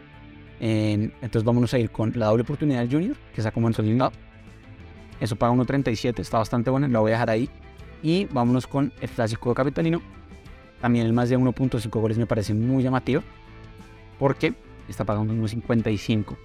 Eh, 0.61 1.11
entonces 1.21 1.45
vamos 1.45 1.73
a 1.75 1.79
ir 1.79 1.91
con 1.91 2.13
la 2.15 2.27
doble 2.27 2.43
oportunidad 2.43 2.81
del 2.81 2.91
Junior, 2.91 3.17
que 3.35 3.41
está 3.41 3.51
como 3.51 3.69
en 3.69 3.75
soldado. 3.75 4.13
Eso 5.21 5.37
paga 5.37 5.55
1.37, 5.55 6.21
está 6.21 6.39
bastante 6.39 6.71
bueno, 6.71 6.89
lo 6.89 7.01
voy 7.01 7.11
a 7.11 7.15
dejar 7.15 7.31
ahí. 7.31 7.49
Y 8.03 8.27
vámonos 8.27 8.67
con 8.67 8.93
el 9.01 9.09
clásico 9.09 9.55
capitalino. 9.55 10.03
También 10.81 11.07
el 11.07 11.13
más 11.13 11.31
de 11.31 11.39
1.5 11.39 11.89
goles 12.01 12.19
me 12.19 12.27
parece 12.27 12.53
muy 12.55 12.83
llamativo. 12.83 13.23
Porque 14.19 14.55
está 14.91 15.05
pagando 15.05 15.33
1.55. 15.35 16.37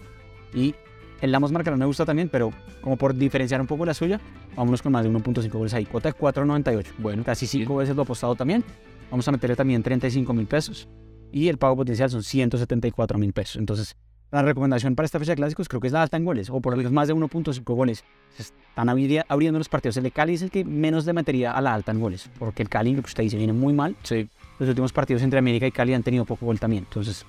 Y 0.54 0.76
el 1.22 1.32
Lamos 1.32 1.52
Marcarán 1.52 1.80
me 1.80 1.86
gusta 1.86 2.06
también, 2.06 2.30
pero 2.30 2.52
como 2.82 2.98
por 2.98 3.16
diferenciar 3.16 3.62
un 3.62 3.68
poco 3.68 3.86
la 3.86 3.94
suya, 3.94 4.20
vámonos 4.56 4.82
con 4.82 4.92
más 4.92 5.04
de 5.04 5.12
1.5 5.12 5.50
goles 5.52 5.74
ahí. 5.74 5.86
Cuota 5.86 6.10
de 6.10 6.16
4.98. 6.18 6.86
Bueno, 6.98 7.24
casi 7.24 7.46
5 7.48 7.76
veces 7.76 7.96
lo 7.96 8.02
apostado 8.04 8.36
también. 8.36 8.64
Vamos 9.10 9.28
a 9.28 9.32
meterle 9.32 9.56
también 9.56 9.84
35 9.84 10.34
mil 10.34 10.48
pesos. 10.48 10.88
Y 11.32 11.48
el 11.48 11.58
pago 11.58 11.76
potencial 11.78 12.10
son 12.10 12.24
174 12.24 13.18
mil 13.18 13.32
pesos. 13.34 13.56
Entonces, 13.58 13.96
la 14.32 14.42
recomendación 14.42 14.96
para 14.96 15.06
esta 15.06 15.20
fecha 15.20 15.34
de 15.34 15.36
clásicos 15.38 15.68
creo 15.70 15.80
que 15.82 15.88
es 15.88 15.94
la 15.94 16.02
alta 16.02 16.18
en 16.18 16.26
goles, 16.26 16.50
o 16.50 16.60
por 16.62 16.74
lo 16.74 16.78
menos 16.78 16.92
más 16.92 17.08
de 17.08 17.14
1.5 17.14 17.64
goles. 17.76 18.04
Se 18.36 18.44
están 18.44 18.88
abri- 18.88 19.24
abriendo 19.28 19.58
los 19.60 19.70
partidos. 19.70 19.98
El 19.98 20.04
de 20.04 20.12
Cali 20.12 20.34
es 20.34 20.42
el 20.42 20.50
que 20.52 20.64
menos 20.66 21.06
le 21.06 21.14
metería 21.14 21.52
a 21.52 21.62
la 21.62 21.74
alta 21.74 21.92
en 21.92 22.00
goles, 22.00 22.30
porque 22.40 22.64
el 22.64 22.70
Cali, 22.70 22.96
lo 22.96 23.02
que 23.02 23.08
usted 23.08 23.24
dice, 23.24 23.38
viene 23.38 23.54
muy 23.54 23.74
mal. 23.74 23.96
Sí. 24.04 24.28
Los 24.60 24.70
últimos 24.70 24.92
partidos 24.94 25.22
entre 25.24 25.40
América 25.40 25.68
y 25.68 25.72
Cali 25.72 25.94
han 25.94 26.04
tenido 26.04 26.24
poco 26.26 26.46
gol 26.46 26.60
también. 26.60 26.84
Entonces, 26.88 27.26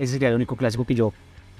ese 0.00 0.14
sería 0.14 0.30
el 0.30 0.34
único 0.34 0.56
clásico 0.56 0.84
que 0.84 0.94
yo 0.94 1.12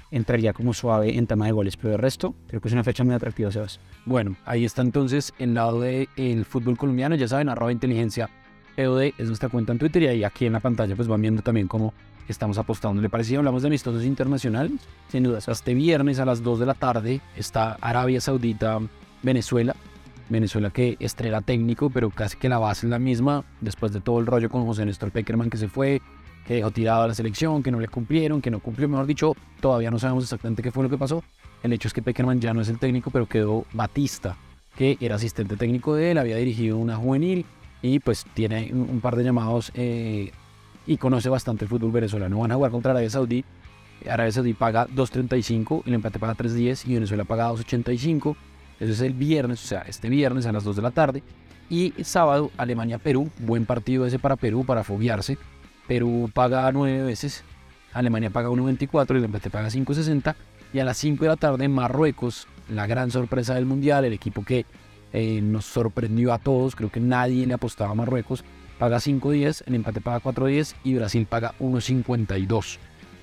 entraría 0.09 0.51
como 0.51 0.73
suave 0.73 1.17
en 1.17 1.27
tema 1.27 1.45
de 1.45 1.51
goles. 1.51 1.77
Pero 1.77 1.93
el 1.93 1.99
resto, 1.99 2.33
creo 2.47 2.59
que 2.59 2.67
es 2.67 2.73
una 2.73 2.83
fecha 2.83 3.03
muy 3.03 3.13
atractiva, 3.13 3.51
Sebas. 3.51 3.79
Bueno, 4.05 4.35
ahí 4.45 4.65
está 4.65 4.81
entonces 4.81 5.31
el 5.39 5.53
lado 5.53 5.79
del 5.79 6.43
fútbol 6.45 6.77
colombiano. 6.77 7.15
Ya 7.15 7.27
saben, 7.27 7.49
arroba 7.49 7.71
inteligencia 7.71 8.29
EOD 8.77 9.13
es 9.17 9.27
nuestra 9.27 9.49
cuenta 9.49 9.71
en 9.71 9.79
Twitter 9.79 10.03
y 10.03 10.07
ahí 10.07 10.23
aquí 10.23 10.47
en 10.47 10.53
la 10.53 10.59
pantalla 10.59 10.95
pues 10.95 11.07
van 11.07 11.21
viendo 11.21 11.41
también 11.41 11.67
cómo 11.67 11.93
estamos 12.27 12.57
apostando. 12.57 13.01
¿Le 13.01 13.09
parecía? 13.09 13.37
Hablamos 13.37 13.61
de 13.61 13.67
amistosos 13.67 14.03
internacionales. 14.03 14.73
Sin 15.09 15.23
duda. 15.23 15.37
Hasta 15.37 15.51
este 15.51 15.73
viernes 15.75 16.19
a 16.19 16.25
las 16.25 16.41
2 16.41 16.59
de 16.59 16.65
la 16.65 16.73
tarde 16.73 17.21
está 17.35 17.77
Arabia 17.79 18.19
Saudita, 18.21 18.79
Venezuela. 19.21 19.75
Venezuela 20.29 20.69
que 20.69 20.95
estrella 20.99 21.41
técnico, 21.41 21.89
pero 21.89 22.09
casi 22.09 22.37
que 22.37 22.47
la 22.47 22.57
base 22.57 22.85
es 22.85 22.89
la 22.89 22.99
misma. 22.99 23.43
Después 23.59 23.91
de 23.91 23.99
todo 23.99 24.19
el 24.19 24.25
rollo 24.25 24.49
con 24.49 24.65
José 24.65 24.85
Néstor 24.85 25.11
Peckerman 25.11 25.49
que 25.49 25.57
se 25.57 25.67
fue, 25.67 26.01
que 26.45 26.55
dejó 26.55 26.71
tirado 26.71 27.03
a 27.03 27.07
la 27.07 27.13
selección, 27.13 27.63
que 27.63 27.71
no 27.71 27.79
le 27.79 27.87
cumplieron, 27.87 28.41
que 28.41 28.51
no 28.51 28.59
cumplió, 28.59 28.87
mejor 28.89 29.05
dicho, 29.05 29.35
todavía 29.59 29.91
no 29.91 29.99
sabemos 29.99 30.23
exactamente 30.23 30.61
qué 30.61 30.71
fue 30.71 30.83
lo 30.83 30.89
que 30.89 30.97
pasó. 30.97 31.23
El 31.63 31.73
hecho 31.73 31.87
es 31.87 31.93
que 31.93 32.01
Peckerman 32.01 32.41
ya 32.41 32.53
no 32.53 32.61
es 32.61 32.69
el 32.69 32.79
técnico, 32.79 33.11
pero 33.11 33.27
quedó 33.27 33.65
Batista, 33.73 34.35
que 34.75 34.97
era 34.99 35.15
asistente 35.15 35.57
técnico 35.57 35.95
de 35.95 36.11
él, 36.11 36.17
había 36.17 36.37
dirigido 36.37 36.77
una 36.77 36.95
juvenil 36.95 37.45
y 37.81 37.99
pues 37.99 38.25
tiene 38.33 38.71
un, 38.73 38.99
par 39.01 39.15
de 39.15 39.23
llamados 39.23 39.71
eh, 39.75 40.31
y 40.85 40.97
conoce 40.97 41.29
bastante 41.29 41.65
el 41.65 41.69
fútbol 41.69 41.91
venezolano. 41.91 42.39
Van 42.39 42.51
a 42.51 42.55
jugar 42.55 42.71
contra 42.71 42.91
Arabia 42.91 43.09
Saudí. 43.09 43.43
Arabia 44.09 44.31
Saudí 44.31 44.53
paga 44.53 44.87
2.35, 44.87 45.83
el 45.85 45.93
empate 45.93 46.19
paga 46.19 46.35
3.10 46.35 46.87
y 46.87 46.93
Venezuela 46.95 47.23
paga 47.23 47.51
2.85. 47.51 48.35
Eso 48.79 48.93
es 48.93 49.01
el 49.01 49.13
viernes, 49.13 49.63
o 49.63 49.67
sea, 49.67 49.81
este 49.81 50.09
viernes 50.09 50.47
a 50.47 50.51
las 50.51 50.63
2 50.63 50.75
de 50.75 50.81
la 50.81 50.91
tarde. 50.91 51.23
Y 51.69 51.93
sábado, 52.03 52.51
Alemania-Perú. 52.57 53.29
Buen 53.39 53.65
partido 53.65 54.05
ese 54.05 54.19
para 54.19 54.35
Perú, 54.35 54.65
para 54.65 54.83
fobiarse. 54.83 55.37
Perú 55.87 56.29
paga 56.33 56.71
9 56.71 57.03
veces, 57.03 57.43
Alemania 57.93 58.29
paga 58.29 58.49
1.24 58.49 59.15
y 59.15 59.17
el 59.17 59.25
empate 59.25 59.49
paga 59.49 59.69
5.60. 59.69 60.35
Y 60.73 60.79
a 60.79 60.85
las 60.85 60.97
5 60.97 61.23
de 61.23 61.29
la 61.29 61.35
tarde, 61.35 61.67
Marruecos, 61.67 62.47
la 62.69 62.87
gran 62.87 63.11
sorpresa 63.11 63.55
del 63.55 63.65
Mundial, 63.65 64.05
el 64.05 64.13
equipo 64.13 64.45
que 64.45 64.65
eh, 65.11 65.41
nos 65.41 65.65
sorprendió 65.65 66.31
a 66.33 66.39
todos, 66.39 66.75
creo 66.75 66.89
que 66.89 67.01
nadie 67.01 67.45
le 67.45 67.53
apostaba 67.53 67.91
a 67.91 67.95
Marruecos, 67.95 68.45
paga 68.79 68.97
5.10, 68.97 69.63
el 69.65 69.75
empate 69.75 69.99
paga 69.99 70.21
4.10 70.21 70.75
y 70.85 70.95
Brasil 70.95 71.25
paga 71.25 71.53
1.52. 71.59 72.77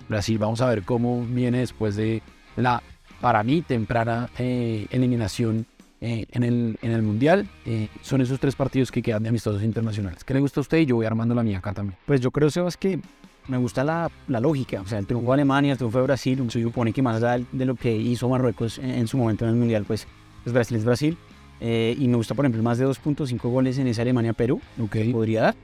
Brasil, 0.09 0.39
vamos 0.39 0.61
a 0.61 0.69
ver 0.69 0.83
cómo 0.83 1.25
viene 1.25 1.61
después 1.61 1.97
de 1.97 2.23
la, 2.57 2.83
para 3.21 3.43
mí, 3.43 3.63
temprana 3.63 4.29
eh, 4.39 4.87
eliminación 4.91 5.67
eh, 6.01 6.27
en, 6.31 6.43
el, 6.43 6.79
en 6.83 6.93
el 6.93 7.03
Mundial. 7.03 7.49
Eh, 7.67 7.89
son 8.03 8.21
esos 8.21 8.39
tres 8.41 8.55
partidos 8.55 8.91
que 8.91 9.03
quedan 9.03 9.23
de 9.23 9.29
amistosos 9.29 9.63
internacionales. 9.63 10.25
¿Qué 10.25 10.35
le 10.35 10.41
gusta 10.41 10.61
a 10.61 10.63
usted? 10.63 10.79
Y 10.79 10.87
yo 10.87 10.97
voy 10.97 11.07
armando 11.07 11.35
la 11.35 11.43
mía 11.43 11.59
acá 11.59 11.73
también. 11.73 11.99
Pues 12.07 12.21
yo 12.21 12.31
creo, 12.31 12.51
Sebas, 12.51 12.77
que 12.77 13.01
me 13.49 13.57
gusta 13.57 13.85
la, 13.85 14.11
la 14.29 14.41
lógica. 14.41 14.81
O 14.81 14.87
sea, 14.87 14.99
el 14.99 15.07
triunfo 15.07 15.29
de 15.29 15.35
Alemania, 15.35 15.73
el 15.73 15.79
triunfo 15.79 15.99
de 15.99 16.05
Brasil, 16.05 16.51
se 16.51 16.63
supone 16.63 16.93
que 16.93 17.03
más 17.03 17.23
allá 17.23 17.45
de 17.51 17.65
lo 17.65 17.75
que 17.75 17.95
hizo 17.97 18.29
Marruecos 18.29 18.79
en, 18.79 18.91
en 18.91 19.07
su 19.09 19.17
momento 19.19 19.45
en 19.45 19.51
el 19.51 19.57
Mundial, 19.57 19.85
pues, 19.85 20.07
pues 20.45 20.53
Brasil 20.53 20.77
es 20.77 20.85
Brasil. 20.85 21.17
Eh, 21.61 21.97
y 21.99 22.07
me 22.09 22.17
gusta, 22.17 22.35
por 22.35 22.45
ejemplo, 22.45 22.63
más 22.63 22.79
de 22.79 22.87
2.5 22.87 23.41
goles 23.51 23.79
en 23.79 23.89
esa 23.89 24.03
Alemania-Perú. 24.03 24.61
Ok. 24.81 24.97
Podría 25.13 25.43
dar. 25.43 25.55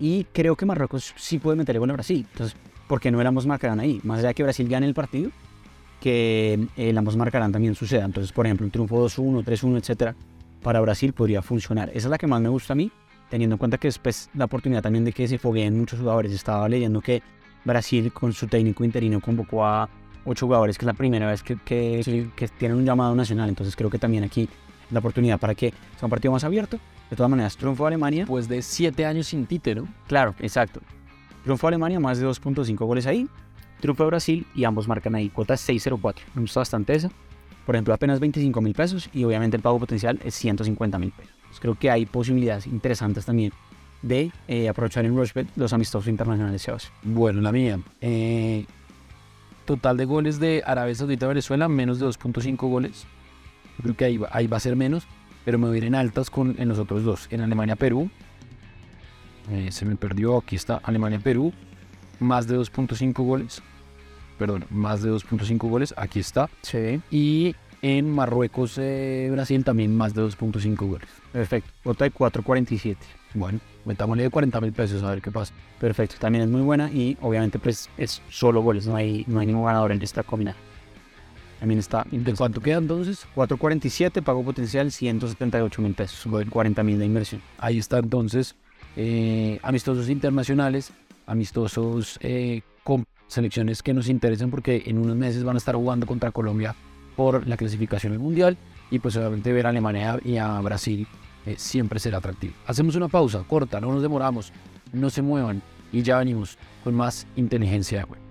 Y 0.00 0.24
creo 0.32 0.56
que 0.56 0.66
Marruecos 0.66 1.14
sí 1.16 1.38
puede 1.38 1.56
meterle 1.56 1.78
gol 1.78 1.90
a 1.90 1.94
Brasil. 1.94 2.26
Entonces, 2.32 2.56
¿por 2.88 3.00
qué 3.00 3.10
no 3.10 3.20
el 3.20 3.26
ambos 3.26 3.46
marcarán 3.46 3.78
ahí? 3.78 4.00
Más 4.02 4.18
allá 4.18 4.28
de 4.28 4.34
que 4.34 4.42
Brasil 4.42 4.68
gane 4.68 4.86
el 4.86 4.94
partido, 4.94 5.30
que 6.02 6.66
el 6.76 6.98
ambos 6.98 7.16
marcarán 7.16 7.52
también 7.52 7.76
suceda. 7.76 8.04
Entonces, 8.04 8.32
por 8.32 8.44
ejemplo, 8.44 8.66
un 8.66 8.72
triunfo 8.72 9.06
2-1, 9.06 9.44
3-1, 9.44 9.78
etcétera, 9.78 10.16
para 10.60 10.80
Brasil 10.80 11.12
podría 11.12 11.42
funcionar. 11.42 11.90
Esa 11.90 12.08
es 12.08 12.10
la 12.10 12.18
que 12.18 12.26
más 12.26 12.40
me 12.40 12.48
gusta 12.48 12.72
a 12.72 12.76
mí, 12.76 12.90
teniendo 13.30 13.54
en 13.54 13.58
cuenta 13.58 13.78
que 13.78 13.86
después 13.86 14.28
la 14.34 14.46
oportunidad 14.46 14.82
también 14.82 15.04
de 15.04 15.12
que 15.12 15.28
se 15.28 15.38
fogueen 15.38 15.78
muchos 15.78 16.00
jugadores. 16.00 16.32
Estaba 16.32 16.68
leyendo 16.68 17.00
que 17.00 17.22
Brasil, 17.64 18.12
con 18.12 18.32
su 18.32 18.48
técnico 18.48 18.84
interino, 18.84 19.20
convocó 19.20 19.64
a 19.64 19.88
ocho 20.24 20.46
jugadores, 20.46 20.76
que 20.76 20.84
es 20.84 20.86
la 20.88 20.94
primera 20.94 21.28
vez 21.28 21.44
que, 21.44 21.56
que, 21.64 22.30
que 22.34 22.48
tienen 22.48 22.78
un 22.78 22.84
llamado 22.84 23.14
nacional. 23.14 23.48
Entonces, 23.48 23.76
creo 23.76 23.88
que 23.88 23.98
también 23.98 24.24
aquí 24.24 24.48
la 24.90 24.98
oportunidad 24.98 25.38
para 25.38 25.54
que 25.54 25.70
sea 25.70 26.06
un 26.06 26.10
partido 26.10 26.32
más 26.32 26.42
abierto. 26.42 26.80
De 27.10 27.16
todas 27.16 27.30
maneras, 27.30 27.56
triunfo 27.56 27.84
de 27.84 27.88
Alemania. 27.88 28.24
Pues 28.26 28.48
de 28.48 28.60
siete 28.60 29.06
años 29.06 29.28
sin 29.28 29.46
Tite, 29.46 29.76
¿no? 29.76 29.86
Claro, 30.08 30.34
exacto. 30.40 30.80
Triunfo 31.44 31.68
de 31.68 31.74
Alemania, 31.76 32.00
más 32.00 32.18
de 32.18 32.26
2.5 32.26 32.76
goles 32.86 33.06
ahí. 33.06 33.28
Triunfo 33.82 34.04
de 34.04 34.06
Brasil 34.06 34.46
y 34.54 34.62
ambos 34.62 34.86
marcan 34.86 35.16
ahí. 35.16 35.28
Cuota 35.28 35.54
6.04. 35.54 36.14
Me 36.34 36.42
gusta 36.42 36.60
bastante 36.60 36.94
esa. 36.94 37.10
Por 37.66 37.74
ejemplo, 37.74 37.92
apenas 37.92 38.20
25 38.20 38.60
mil 38.60 38.74
pesos 38.74 39.10
y 39.12 39.24
obviamente 39.24 39.56
el 39.56 39.62
pago 39.62 39.80
potencial 39.80 40.20
es 40.24 40.34
150 40.36 40.98
mil 41.00 41.10
pesos. 41.10 41.34
Pues 41.48 41.60
creo 41.60 41.74
que 41.74 41.90
hay 41.90 42.06
posibilidades 42.06 42.66
interesantes 42.68 43.26
también 43.26 43.52
de 44.02 44.30
eh, 44.46 44.68
aprovechar 44.68 45.04
en 45.04 45.16
Rushbet 45.16 45.48
los 45.56 45.72
amistosos 45.72 46.08
internacionales. 46.08 46.64
Bueno, 47.02 47.40
la 47.40 47.50
mía. 47.50 47.80
Eh, 48.00 48.66
total 49.64 49.96
de 49.96 50.04
goles 50.04 50.38
de 50.38 50.62
Arabia 50.64 50.94
Saudita 50.94 51.26
Venezuela, 51.26 51.66
menos 51.66 51.98
de 51.98 52.06
2.5 52.06 52.56
goles. 52.68 53.04
Yo 53.78 53.82
creo 53.82 53.96
que 53.96 54.04
ahí 54.04 54.16
va, 54.16 54.28
ahí 54.30 54.46
va 54.46 54.58
a 54.58 54.60
ser 54.60 54.76
menos, 54.76 55.08
pero 55.44 55.58
me 55.58 55.66
voy 55.66 55.94
altas 55.94 56.30
con, 56.30 56.54
en 56.58 56.68
los 56.68 56.78
otros 56.78 57.02
dos. 57.02 57.26
En 57.30 57.40
Alemania-Perú. 57.40 58.10
Eh, 59.50 59.72
se 59.72 59.84
me 59.84 59.96
perdió, 59.96 60.38
aquí 60.38 60.54
está 60.54 60.76
Alemania-Perú. 60.84 61.52
Más 62.22 62.46
de 62.46 62.56
2.5 62.58 63.12
goles. 63.24 63.62
Perdón, 64.38 64.64
más 64.70 65.02
de 65.02 65.10
2.5 65.10 65.68
goles, 65.68 65.94
aquí 65.96 66.20
está. 66.20 66.48
Sí. 66.62 67.00
Y 67.10 67.54
en 67.82 68.10
Marruecos, 68.10 68.76
eh, 68.78 69.28
Brasil 69.30 69.64
también 69.64 69.94
más 69.96 70.14
de 70.14 70.22
2.5 70.22 70.76
goles. 70.86 71.08
Perfecto. 71.32 71.70
Cuota 71.82 72.04
de 72.04 72.12
4.47. 72.12 72.96
Bueno, 73.34 73.60
metámosle 73.84 74.24
de 74.24 74.30
40 74.30 74.60
mil 74.60 74.72
pesos 74.72 75.02
a 75.02 75.10
ver 75.10 75.22
qué 75.22 75.30
pasa. 75.30 75.52
Perfecto. 75.80 76.16
También 76.18 76.44
es 76.44 76.50
muy 76.50 76.60
buena 76.62 76.90
y 76.90 77.16
obviamente 77.20 77.58
pues 77.58 77.88
es 77.96 78.22
solo 78.28 78.62
goles. 78.62 78.86
No 78.86 78.96
hay, 78.96 79.24
no 79.26 79.40
hay 79.40 79.46
ningún 79.46 79.64
ganador 79.64 79.92
en 79.92 80.02
esta 80.02 80.22
combinada. 80.22 80.56
También 81.60 81.78
está. 81.78 82.04
¿De 82.10 82.34
cuánto 82.34 82.60
queda 82.60 82.78
entonces? 82.78 83.26
4.47, 83.36 84.22
pago 84.22 84.42
potencial 84.44 84.90
178 84.90 85.82
mil 85.82 85.94
pesos. 85.94 86.26
40 86.50 86.82
mil 86.82 86.98
de 86.98 87.06
inversión. 87.06 87.40
Ahí 87.58 87.78
está 87.78 87.98
entonces. 87.98 88.56
eh, 88.96 89.58
amistosos 89.62 90.08
internacionales, 90.10 90.92
amistosos 91.26 92.18
eh, 92.22 92.62
con 92.84 93.06
selecciones 93.26 93.82
que 93.82 93.94
nos 93.94 94.08
interesan 94.08 94.50
porque 94.50 94.82
en 94.86 94.98
unos 94.98 95.16
meses 95.16 95.44
van 95.44 95.56
a 95.56 95.58
estar 95.58 95.74
jugando 95.74 96.06
contra 96.06 96.30
Colombia 96.30 96.74
por 97.16 97.46
la 97.46 97.56
clasificación 97.56 98.12
al 98.12 98.18
Mundial 98.18 98.56
y 98.90 98.98
pues 98.98 99.16
obviamente 99.16 99.52
ver 99.52 99.66
a 99.66 99.70
Alemania 99.70 100.18
y 100.24 100.36
a 100.36 100.60
Brasil 100.60 101.06
eh, 101.46 101.54
siempre 101.56 101.98
será 101.98 102.18
atractivo. 102.18 102.54
Hacemos 102.66 102.94
una 102.94 103.08
pausa 103.08 103.42
corta, 103.48 103.80
no 103.80 103.92
nos 103.92 104.02
demoramos, 104.02 104.52
no 104.92 105.10
se 105.10 105.22
muevan 105.22 105.62
y 105.92 106.02
ya 106.02 106.18
venimos 106.18 106.58
con 106.84 106.94
más 106.94 107.26
inteligencia 107.36 107.98
de 107.98 108.04
juego. 108.04 108.21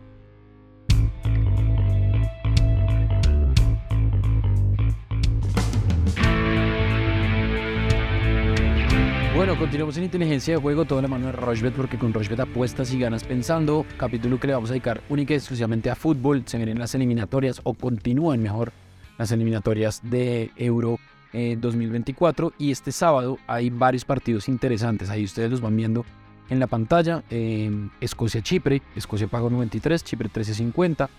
Continuamos 9.60 9.98
en 9.98 10.06
inteligencia 10.06 10.56
de 10.56 10.62
juego, 10.62 10.86
toda 10.86 11.02
la 11.02 11.08
mano 11.10 11.26
de 11.26 11.34
Rochbet, 11.34 11.74
porque 11.74 11.98
con 11.98 12.14
Rochbet 12.14 12.40
apuestas 12.40 12.94
y 12.94 13.00
ganas 13.00 13.24
pensando. 13.24 13.86
Capítulo 13.98 14.40
que 14.40 14.48
le 14.48 14.54
vamos 14.54 14.70
a 14.70 14.74
dedicar 14.74 15.02
única 15.10 15.34
y 15.34 15.38
exclusivamente 15.38 15.90
a 15.90 15.96
fútbol. 15.96 16.44
Se 16.46 16.58
vienen 16.58 16.80
las 16.80 16.96
eliminatorias, 16.96 17.60
o 17.64 17.74
continúan 17.74 18.42
mejor, 18.42 18.72
las 19.18 19.32
eliminatorias 19.32 20.02
de 20.04 20.52
Euro 20.56 21.00
eh, 21.34 21.58
2024. 21.60 22.54
Y 22.58 22.72
este 22.72 22.92
sábado 22.92 23.40
hay 23.46 23.70
varios 23.70 24.06
partidos 24.06 24.48
interesantes. 24.48 25.10
Ahí 25.10 25.26
ustedes 25.26 25.52
los 25.52 25.62
van 25.62 25.76
viendo 25.76 26.06
en 26.50 26.60
la 26.60 26.68
pantalla. 26.68 27.24
Eh, 27.30 27.70
Escocia-Chipre, 28.00 28.82
Escocia 28.96 29.28
paga 29.28 29.50
93, 29.50 30.04
Chipre 30.04 30.30
13.50. 30.30 31.10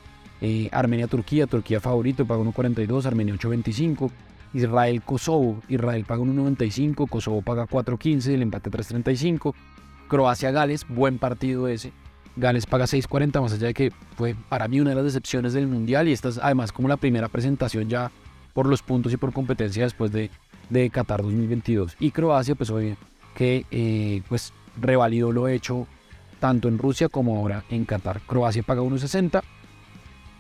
Eh, 0.41 0.69
Armenia-Turquía, 0.73 1.47
Turquía 1.47 1.81
favorito, 1.81 2.25
paga 2.25 2.43
1.42, 2.43 3.05
Armenia 3.05 3.35
8.25. 3.35 4.11
Israel-Kosovo, 4.55 5.61
Israel 5.69 6.05
paga 6.05 6.23
1.95, 6.23 7.09
Kosovo 7.09 7.43
paga 7.43 7.67
4.15, 7.67 8.35
el 8.35 8.43
empate 8.43 8.71
3.35. 8.71 9.55
Croacia-Gales, 10.09 10.87
buen 10.89 11.19
partido 11.19 11.69
ese. 11.69 11.93
Gales 12.37 12.67
paga 12.67 12.85
6.40, 12.85 13.41
más 13.41 13.53
allá 13.53 13.69
de 13.69 13.75
que 13.75 13.93
fue 14.17 14.35
para 14.49 14.69
mí 14.69 14.81
una 14.81 14.91
de 14.91 14.97
las 14.97 15.05
decepciones 15.05 15.53
del 15.53 15.67
Mundial 15.67 16.09
y 16.09 16.13
esta 16.13 16.29
es 16.29 16.39
además 16.39 16.73
como 16.73 16.89
la 16.89 16.97
primera 16.97 17.29
presentación 17.29 17.89
ya 17.89 18.11
por 18.55 18.67
los 18.67 18.83
puntos 18.83 19.13
y 19.13 19.17
por 19.17 19.33
competencia 19.33 19.85
después 19.85 20.13
de, 20.13 20.31
de 20.71 20.91
Qatar 20.91 21.23
2022. 21.23 21.97
Y 22.01 22.11
Croacia, 22.11 22.55
pues 22.55 22.71
oye, 22.71 22.97
que 23.35 23.67
eh, 23.71 24.23
pues 24.29 24.53
revalidó 24.81 25.33
lo 25.33 25.49
hecho 25.49 25.87
tanto 26.41 26.69
en 26.69 26.79
Rusia 26.79 27.09
como 27.09 27.37
ahora 27.39 27.65
en 27.71 27.85
Qatar. 27.85 28.21
Croacia 28.23 28.63
paga 28.63 28.83
1.60 28.83 29.43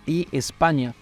y 0.07 0.29
España, 0.33 0.95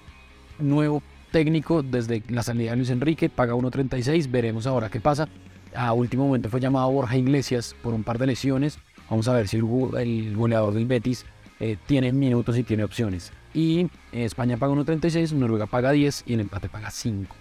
nuevo 0.59 1.02
técnico 1.30 1.82
desde 1.82 2.22
la 2.28 2.42
salida 2.42 2.70
de 2.70 2.76
Luis 2.76 2.90
Enrique, 2.90 3.28
paga 3.28 3.54
1.36, 3.54 4.30
veremos 4.30 4.66
ahora 4.66 4.88
qué 4.90 5.00
pasa. 5.00 5.28
A 5.75 5.92
último 5.92 6.26
momento 6.26 6.49
fue 6.50 6.60
llamado 6.60 6.90
Borja 6.90 7.16
Iglesias 7.16 7.75
por 7.82 7.94
un 7.94 8.02
par 8.02 8.18
de 8.18 8.26
lesiones. 8.26 8.78
Vamos 9.08 9.28
a 9.28 9.32
ver 9.34 9.49
si 9.49 9.56
el, 9.56 9.64
go- 9.64 9.96
el 9.99 10.37
goleador 10.37 10.75
del 10.75 10.87
Betis 10.87 11.25
eh, 11.60 11.76
tiene 11.87 12.12
minutos 12.12 12.56
y 12.58 12.62
tiene 12.62 12.84
opciones. 12.84 13.32
Y 13.54 13.88
España 14.12 14.56
paga 14.56 14.72
1.36, 14.75 15.32
Noruega 15.32 15.66
paga 15.66 15.90
10 15.92 16.25
y 16.26 16.34
el 16.34 16.40
empate 16.40 16.68
paga 16.68 16.90
5. 16.90 17.34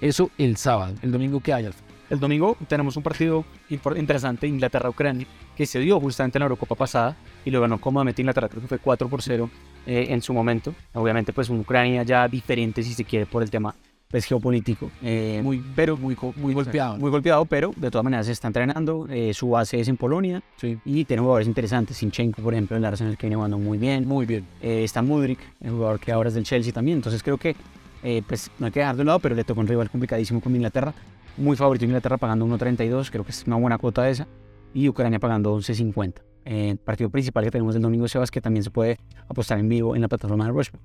Eso 0.00 0.30
el 0.38 0.56
sábado. 0.56 0.94
El 1.02 1.12
domingo 1.12 1.40
que 1.40 1.52
hay, 1.52 1.66
Alf? 1.66 1.76
El 2.08 2.20
domingo 2.20 2.56
tenemos 2.68 2.96
un 2.96 3.02
partido 3.02 3.44
interesante, 3.68 4.46
Inglaterra-Ucrania, 4.46 5.26
que 5.56 5.66
se 5.66 5.80
dio 5.80 5.98
justamente 5.98 6.38
en 6.38 6.40
la 6.40 6.44
Eurocopa 6.44 6.76
pasada 6.76 7.16
y 7.44 7.50
lo 7.50 7.60
ganó 7.60 7.80
cómodamente 7.80 8.22
Inglaterra, 8.22 8.48
creo 8.48 8.62
que 8.62 8.68
fue 8.68 8.78
4 8.78 9.08
por 9.08 9.22
0 9.22 9.50
eh, 9.86 10.06
en 10.10 10.20
su 10.22 10.32
momento. 10.34 10.74
Obviamente, 10.94 11.32
pues 11.32 11.48
un 11.48 11.60
Ucrania 11.60 12.02
ya 12.02 12.28
diferente, 12.28 12.82
si 12.82 12.92
se 12.94 13.04
quiere, 13.04 13.26
por 13.26 13.42
el 13.42 13.50
tema 13.50 13.74
pues, 14.08 14.24
geopolítico. 14.24 14.90
eh, 15.02 15.40
Muy, 15.42 15.62
pero 15.74 15.96
muy, 15.96 16.16
muy 16.36 16.54
golpeado. 16.54 16.96
muy 16.96 17.10
golpeado, 17.10 17.44
pero 17.44 17.72
de 17.76 17.90
todas 17.90 18.04
maneras 18.04 18.26
se 18.26 18.32
está 18.32 18.46
entrenando. 18.46 19.06
eh, 19.10 19.32
su 19.34 19.50
base 19.50 19.80
es 19.80 19.88
en 19.88 19.96
Polonia 19.96 20.42
Sí, 20.56 20.78
y 20.84 21.04
tiene 21.04 21.20
jugadores 21.22 21.48
interesantes. 21.48 21.96
Sinchenko, 21.96 22.40
por 22.42 22.54
ejemplo, 22.54 22.76
el 22.76 22.84
Arsenal 22.84 23.16
que 23.16 23.26
viene 23.26 23.36
jugando 23.36 23.58
muy 23.58 23.78
bien. 23.78 24.06
muy 24.06 24.24
bien. 24.26 24.46
Eh, 24.62 24.84
está 24.84 25.02
Mudrik, 25.02 25.40
el 25.60 25.70
jugador 25.72 25.98
que 25.98 26.12
ahora 26.12 26.28
es 26.28 26.34
del 26.34 26.44
Chelsea 26.44 26.72
también. 26.72 26.98
Entonces 26.98 27.22
creo 27.22 27.36
que 27.36 27.56
eh, 28.02 28.22
pues 28.26 28.50
no 28.60 28.66
hay 28.66 28.72
que 28.72 28.80
dejar 28.80 28.94
de 28.94 29.02
un 29.02 29.06
lado, 29.08 29.18
pero 29.18 29.34
le 29.34 29.42
tocó 29.42 29.60
un 29.60 29.66
rival 29.66 29.90
complicadísimo 29.90 30.40
con 30.40 30.54
Inglaterra. 30.54 30.94
Muy 31.36 31.56
favorito 31.56 31.84
Inglaterra 31.84 32.16
pagando 32.16 32.46
1.32, 32.46 33.10
creo 33.10 33.24
que 33.24 33.30
es 33.32 33.44
una 33.46 33.56
buena 33.56 33.76
cuota 33.78 34.08
esa. 34.08 34.26
Y 34.72 34.88
Ucrania 34.88 35.18
pagando 35.18 35.56
11.50. 35.58 36.14
Eh, 36.46 36.70
el 36.70 36.78
partido 36.78 37.10
principal 37.10 37.44
que 37.44 37.50
tenemos 37.50 37.74
el 37.74 37.82
domingo, 37.82 38.06
Sebas, 38.06 38.30
que 38.30 38.40
también 38.40 38.62
se 38.62 38.70
puede 38.70 38.98
apostar 39.28 39.58
en 39.58 39.68
vivo 39.68 39.96
en 39.96 40.02
la 40.02 40.08
plataforma 40.08 40.46
de 40.46 40.52
Rushbet. 40.52 40.80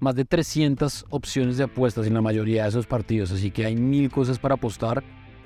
más 0.00 0.16
de 0.16 0.24
300 0.24 1.04
opciones 1.10 1.58
de 1.58 1.64
apuestas 1.64 2.06
en 2.06 2.14
la 2.14 2.22
mayoría 2.22 2.64
de 2.64 2.70
esos 2.70 2.86
partidos, 2.86 3.30
así 3.30 3.52
que 3.52 3.66
hay 3.66 3.76
mil 3.76 4.10
cosas 4.10 4.38
para 4.38 4.54
apostar, 4.54 5.04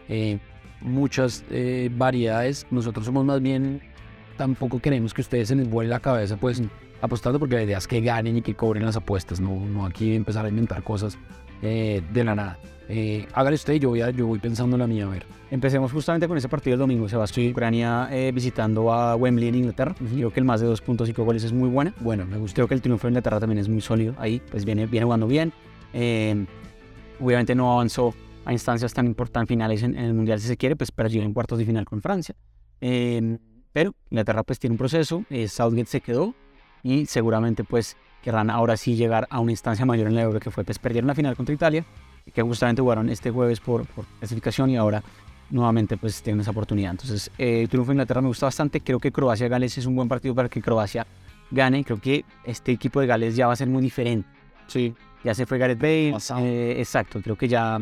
eh, 0.08 0.38
muchas 0.80 1.44
eh, 1.50 1.90
variedades. 1.92 2.66
Nosotros 2.70 3.04
somos 3.04 3.24
más 3.24 3.42
bien, 3.42 3.82
tampoco 4.38 4.78
queremos 4.78 5.12
que 5.12 5.20
ustedes 5.20 5.48
se 5.48 5.56
les 5.56 5.68
vuele 5.68 5.90
la 5.90 6.00
cabeza, 6.00 6.36
pues 6.36 6.62
apostando, 7.06 7.38
porque 7.38 7.56
la 7.56 7.62
idea 7.62 7.78
es 7.78 7.88
que 7.88 8.00
ganen 8.00 8.36
y 8.36 8.42
que 8.42 8.54
cobren 8.54 8.84
las 8.84 8.96
apuestas, 8.96 9.40
no, 9.40 9.58
no 9.66 9.86
aquí 9.86 10.14
empezar 10.14 10.44
a 10.44 10.48
inventar 10.48 10.82
cosas 10.82 11.18
eh, 11.62 12.02
de 12.12 12.24
la 12.24 12.34
nada. 12.34 12.58
Eh, 12.88 13.26
hágale 13.32 13.56
usted, 13.56 13.74
yo 13.74 13.88
voy, 13.88 14.00
a- 14.02 14.10
yo 14.10 14.26
voy 14.28 14.38
pensando 14.38 14.76
en 14.76 14.80
la 14.80 14.86
mía, 14.86 15.06
a 15.06 15.08
ver. 15.08 15.26
Empecemos 15.50 15.90
justamente 15.92 16.28
con 16.28 16.36
ese 16.38 16.48
partido 16.48 16.72
del 16.74 16.80
domingo, 16.80 17.08
Sebas. 17.08 17.36
Ucrania 17.36 18.08
eh, 18.12 18.30
visitando 18.32 18.92
a 18.92 19.16
Wembley 19.16 19.48
en 19.48 19.54
Inglaterra. 19.56 19.94
Creo 20.14 20.30
que 20.32 20.38
el 20.40 20.46
más 20.46 20.60
de 20.60 20.68
2.5 20.68 21.24
goles 21.24 21.42
es 21.44 21.52
muy 21.52 21.68
buena. 21.68 21.92
Bueno, 22.00 22.26
me 22.26 22.36
gusta. 22.36 22.54
Creo 22.56 22.68
que 22.68 22.74
el 22.74 22.82
triunfo 22.82 23.06
de 23.08 23.12
Inglaterra 23.12 23.40
también 23.40 23.58
es 23.58 23.68
muy 23.68 23.80
sólido. 23.80 24.14
Ahí, 24.18 24.40
pues 24.50 24.64
viene, 24.64 24.86
viene 24.86 25.04
jugando 25.04 25.26
bien. 25.26 25.52
Eh, 25.92 26.46
obviamente 27.20 27.54
no 27.54 27.72
avanzó 27.72 28.14
a 28.44 28.52
instancias 28.52 28.92
tan 28.94 29.06
importantes 29.06 29.48
finales 29.48 29.82
en, 29.82 29.96
en 29.96 30.04
el 30.04 30.14
Mundial, 30.14 30.38
si 30.40 30.46
se 30.46 30.56
quiere, 30.56 30.76
pues 30.76 30.92
perdió 30.92 31.22
en 31.22 31.32
cuartos 31.32 31.58
de 31.58 31.64
final 31.64 31.84
con 31.84 32.00
Francia. 32.02 32.34
Eh, 32.80 33.38
pero 33.72 33.94
Inglaterra 34.10 34.42
pues 34.44 34.58
tiene 34.58 34.74
un 34.74 34.78
proceso. 34.78 35.24
eh, 35.30 35.48
Southgate 35.48 35.86
se 35.86 36.00
quedó 36.00 36.34
y 36.82 37.06
seguramente 37.06 37.64
pues 37.64 37.96
querrán 38.22 38.50
ahora 38.50 38.76
sí 38.76 38.96
llegar 38.96 39.26
a 39.30 39.40
una 39.40 39.52
instancia 39.52 39.84
mayor 39.86 40.08
en 40.08 40.14
la 40.14 40.22
Euro, 40.22 40.40
que 40.40 40.50
fue 40.50 40.64
pues 40.64 40.78
perdieron 40.78 41.06
la 41.06 41.14
final 41.14 41.36
contra 41.36 41.54
Italia, 41.54 41.84
que 42.34 42.42
justamente 42.42 42.82
jugaron 42.82 43.08
este 43.08 43.30
jueves 43.30 43.60
por, 43.60 43.86
por 43.86 44.04
clasificación 44.18 44.70
y 44.70 44.76
ahora 44.76 45.02
nuevamente 45.50 45.96
pues 45.96 46.22
tienen 46.22 46.40
esa 46.40 46.50
oportunidad. 46.50 46.90
Entonces, 46.90 47.30
eh, 47.38 47.62
el 47.62 47.68
triunfo 47.68 47.90
de 47.90 47.94
Inglaterra 47.94 48.20
me 48.20 48.28
gusta 48.28 48.46
bastante. 48.46 48.80
Creo 48.80 48.98
que 48.98 49.12
Croacia-Gales 49.12 49.78
es 49.78 49.86
un 49.86 49.94
buen 49.94 50.08
partido 50.08 50.34
para 50.34 50.48
que 50.48 50.60
Croacia 50.60 51.06
gane. 51.50 51.84
Creo 51.84 52.00
que 52.00 52.24
este 52.44 52.72
equipo 52.72 53.00
de 53.00 53.06
Gales 53.06 53.36
ya 53.36 53.46
va 53.46 53.52
a 53.52 53.56
ser 53.56 53.68
muy 53.68 53.82
diferente. 53.82 54.28
Sí, 54.66 54.94
Ya 55.22 55.34
se 55.34 55.46
fue 55.46 55.58
Gareth 55.58 55.78
Bale. 55.78 56.16
Eh, 56.40 56.74
exacto, 56.78 57.20
creo 57.22 57.36
que 57.36 57.46
ya, 57.46 57.78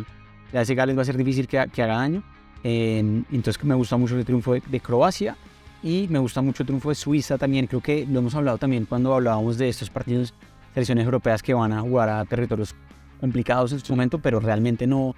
ya 0.52 0.60
ese 0.60 0.74
Gales 0.74 0.96
va 0.96 1.02
a 1.02 1.06
ser 1.06 1.16
difícil 1.16 1.48
que, 1.48 1.66
que 1.72 1.82
haga 1.82 1.96
daño. 1.96 2.22
Eh, 2.62 2.98
entonces 3.32 3.62
me 3.64 3.74
gusta 3.74 3.96
mucho 3.96 4.16
el 4.16 4.24
triunfo 4.24 4.54
de, 4.54 4.62
de 4.66 4.80
Croacia 4.80 5.36
y 5.84 6.08
me 6.08 6.18
gusta 6.18 6.40
mucho 6.42 6.62
el 6.62 6.66
triunfo 6.66 6.88
de 6.88 6.94
Suiza 6.94 7.36
también. 7.38 7.66
Creo 7.66 7.80
que 7.82 8.06
lo 8.10 8.18
hemos 8.20 8.34
hablado 8.34 8.56
también 8.58 8.86
cuando 8.86 9.14
hablábamos 9.14 9.58
de 9.58 9.68
estos 9.68 9.90
partidos, 9.90 10.32
selecciones 10.72 11.04
europeas 11.04 11.42
que 11.42 11.52
van 11.54 11.72
a 11.72 11.80
jugar 11.82 12.08
a 12.08 12.24
territorios 12.24 12.74
complicados 13.20 13.72
en 13.72 13.80
su 13.80 13.92
momento, 13.92 14.18
pero 14.18 14.40
realmente 14.40 14.86
no, 14.86 15.14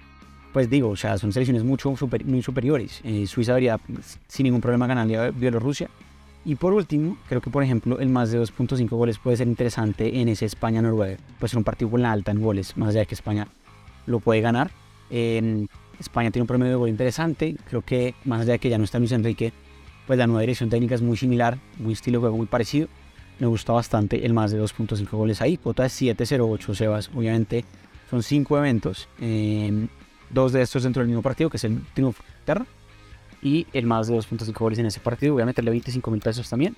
pues 0.53 0.69
digo, 0.69 0.89
o 0.89 0.95
sea, 0.95 1.17
son 1.17 1.31
selecciones 1.31 1.63
mucho 1.63 1.95
super- 1.95 2.25
muy 2.25 2.41
superiores. 2.43 2.99
Eh, 3.03 3.25
Suiza 3.27 3.53
debería 3.53 3.77
pues, 3.77 4.19
sin 4.27 4.43
ningún 4.43 4.61
problema 4.61 4.85
ganarle 4.87 5.17
a 5.17 5.31
Bielorrusia. 5.31 5.89
Y 6.45 6.55
por 6.55 6.73
último, 6.73 7.17
creo 7.27 7.41
que 7.41 7.49
por 7.49 7.63
ejemplo 7.63 7.99
el 7.99 8.09
más 8.09 8.31
de 8.31 8.39
2.5 8.39 8.89
goles 8.89 9.17
puede 9.19 9.37
ser 9.37 9.47
interesante 9.47 10.19
en 10.21 10.27
ese 10.29 10.45
España-Noruega. 10.45 11.17
Puede 11.39 11.49
ser 11.49 11.57
un 11.57 11.63
partido 11.63 11.89
con 11.91 12.01
la 12.01 12.11
alta 12.11 12.31
en 12.31 12.41
goles, 12.41 12.75
más 12.77 12.89
allá 12.89 12.99
de 13.01 13.05
que 13.05 13.15
España 13.15 13.47
lo 14.05 14.19
puede 14.19 14.41
ganar. 14.41 14.71
En 15.09 15.67
España 15.99 16.29
tiene 16.31 16.43
un 16.43 16.47
promedio 16.47 16.71
de 16.73 16.77
gol 16.77 16.89
interesante. 16.89 17.55
Creo 17.69 17.81
que 17.81 18.15
más 18.25 18.41
allá 18.41 18.53
de 18.53 18.59
que 18.59 18.69
ya 18.69 18.77
no 18.77 18.83
está 18.85 18.99
Luis 18.99 19.11
Enrique, 19.11 19.51
pues 20.07 20.17
la 20.17 20.25
nueva 20.25 20.41
dirección 20.41 20.69
técnica 20.69 20.95
es 20.95 21.01
muy 21.01 21.17
similar, 21.17 21.59
muy 21.77 21.93
estilo 21.93 22.21
juego 22.21 22.37
muy 22.37 22.47
parecido. 22.47 22.87
Me 23.39 23.45
gusta 23.45 23.73
bastante 23.73 24.25
el 24.25 24.33
más 24.33 24.51
de 24.51 24.59
2.5 24.59 25.09
goles 25.11 25.41
ahí. 25.41 25.57
Cuota 25.57 25.85
es 25.85 26.01
7.08, 26.01 26.73
Sebas. 26.73 27.11
Obviamente 27.13 27.65
son 28.09 28.23
cinco 28.23 28.57
eventos. 28.57 29.07
eh, 29.19 29.87
dos 30.29 30.51
de 30.51 30.61
estos 30.61 30.83
dentro 30.83 31.01
del 31.01 31.07
mismo 31.07 31.21
partido, 31.21 31.49
que 31.49 31.57
es 31.57 31.63
el 31.63 31.81
triunfo 31.93 32.23
de 32.23 32.29
Terra. 32.45 32.65
Y 33.41 33.67
el 33.73 33.85
más 33.85 34.07
de 34.07 34.15
2.5 34.15 34.53
goles 34.57 34.79
en 34.79 34.87
ese 34.87 34.99
partido. 34.99 35.33
Voy 35.33 35.43
a 35.43 35.45
meterle 35.45 35.71
25 35.71 36.09
mil 36.09 36.21
pesos 36.21 36.49
también. 36.49 36.75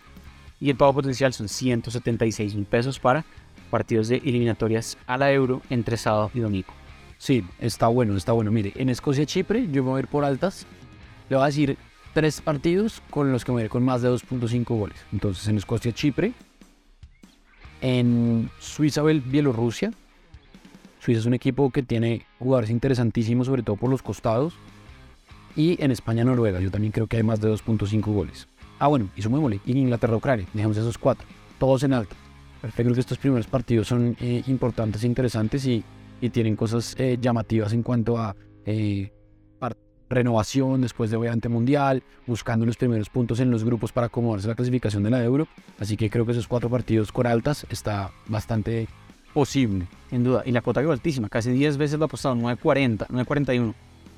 Y 0.59 0.69
el 0.69 0.75
pago 0.75 0.93
potencial 0.93 1.31
son 1.31 1.47
176 1.47 2.55
mil 2.55 2.65
pesos 2.65 2.99
para 2.99 3.23
partidos 3.69 4.07
de 4.09 4.17
eliminatorias 4.17 4.97
a 5.07 5.17
la 5.17 5.31
Euro 5.31 5.61
entre 5.69 5.95
sábado 5.95 6.31
y 6.33 6.39
domingo. 6.39 6.73
Sí, 7.17 7.45
está 7.59 7.87
bueno, 7.87 8.17
está 8.17 8.33
bueno. 8.33 8.51
Mire, 8.51 8.73
en 8.75 8.89
Escocia-Chipre 8.89 9.67
yo 9.71 9.83
me 9.83 9.89
voy 9.91 9.97
a 9.97 9.99
ir 10.01 10.07
por 10.07 10.25
altas. 10.25 10.65
Le 11.29 11.35
voy 11.37 11.43
a 11.43 11.47
decir 11.47 11.77
tres 12.13 12.41
partidos 12.41 13.01
con 13.09 13.31
los 13.31 13.45
que 13.45 13.51
me 13.51 13.55
voy 13.55 13.61
a 13.61 13.65
ir 13.65 13.71
con 13.71 13.83
más 13.83 14.01
de 14.01 14.09
2.5 14.09 14.65
goles. 14.65 14.97
Entonces, 15.11 15.47
en 15.47 15.57
Escocia-Chipre, 15.57 16.33
en 17.81 18.49
Suiza-Bielorrusia 18.59 19.91
Suiza 20.99 21.21
es 21.21 21.25
un 21.25 21.33
equipo 21.33 21.69
que 21.71 21.81
tiene 21.81 22.25
jugadores 22.39 22.69
interesantísimos, 22.69 23.47
sobre 23.47 23.63
todo 23.63 23.77
por 23.77 23.89
los 23.89 24.01
costados. 24.01 24.53
Y 25.55 25.81
en 25.83 25.91
España-Noruega, 25.91 26.59
yo 26.59 26.71
también 26.71 26.91
creo 26.91 27.07
que 27.07 27.17
hay 27.17 27.23
más 27.23 27.39
de 27.39 27.49
2.5 27.49 28.01
goles. 28.13 28.47
Ah, 28.79 28.87
bueno, 28.87 29.09
y 29.15 29.21
sumémosle. 29.21 29.61
Y 29.65 29.77
Inglaterra-Ucrania, 29.77 30.45
dejemos 30.53 30.77
esos 30.77 30.97
cuatro. 30.97 31.27
Todos 31.57 31.83
en 31.83 31.93
alto. 31.93 32.15
Perfecto, 32.61 32.83
creo 32.83 32.93
que 32.93 32.99
estos 32.99 33.17
primeros 33.17 33.47
partidos 33.47 33.87
son 33.87 34.17
eh, 34.19 34.43
importantes 34.47 35.03
e 35.03 35.07
interesantes 35.07 35.65
y, 35.65 35.83
y 36.21 36.29
tienen 36.29 36.55
cosas 36.55 36.95
eh, 36.99 37.17
llamativas 37.19 37.71
en 37.71 37.83
cuanto 37.83 38.17
a 38.17 38.35
eh, 38.65 39.11
renovación 40.09 40.81
después 40.81 41.11
de 41.11 41.17
obviamente 41.17 41.49
mundial, 41.49 42.03
buscando 42.25 42.65
los 42.65 42.77
primeros 42.77 43.09
puntos 43.09 43.39
en 43.39 43.51
los 43.51 43.63
grupos 43.63 43.91
para 43.91 44.07
acomodarse 44.07 44.47
la 44.47 44.55
clasificación 44.55 45.03
de 45.03 45.11
la 45.11 45.23
Euro. 45.23 45.47
Así 45.79 45.97
que 45.97 46.09
creo 46.09 46.25
que 46.25 46.31
esos 46.31 46.47
cuatro 46.47 46.69
partidos 46.69 47.11
con 47.11 47.27
altas 47.27 47.65
está 47.69 48.11
bastante 48.27 48.87
posible. 49.33 49.87
Sin 50.09 50.23
duda, 50.23 50.43
y 50.45 50.51
la 50.51 50.61
cuota 50.61 50.81
quedó 50.81 50.91
altísima, 50.91 51.29
casi 51.29 51.51
10 51.51 51.77
veces 51.77 51.99
lo 51.99 52.05
apostado, 52.05 52.35
9.40, 52.35 53.07
9.41. 53.07 53.73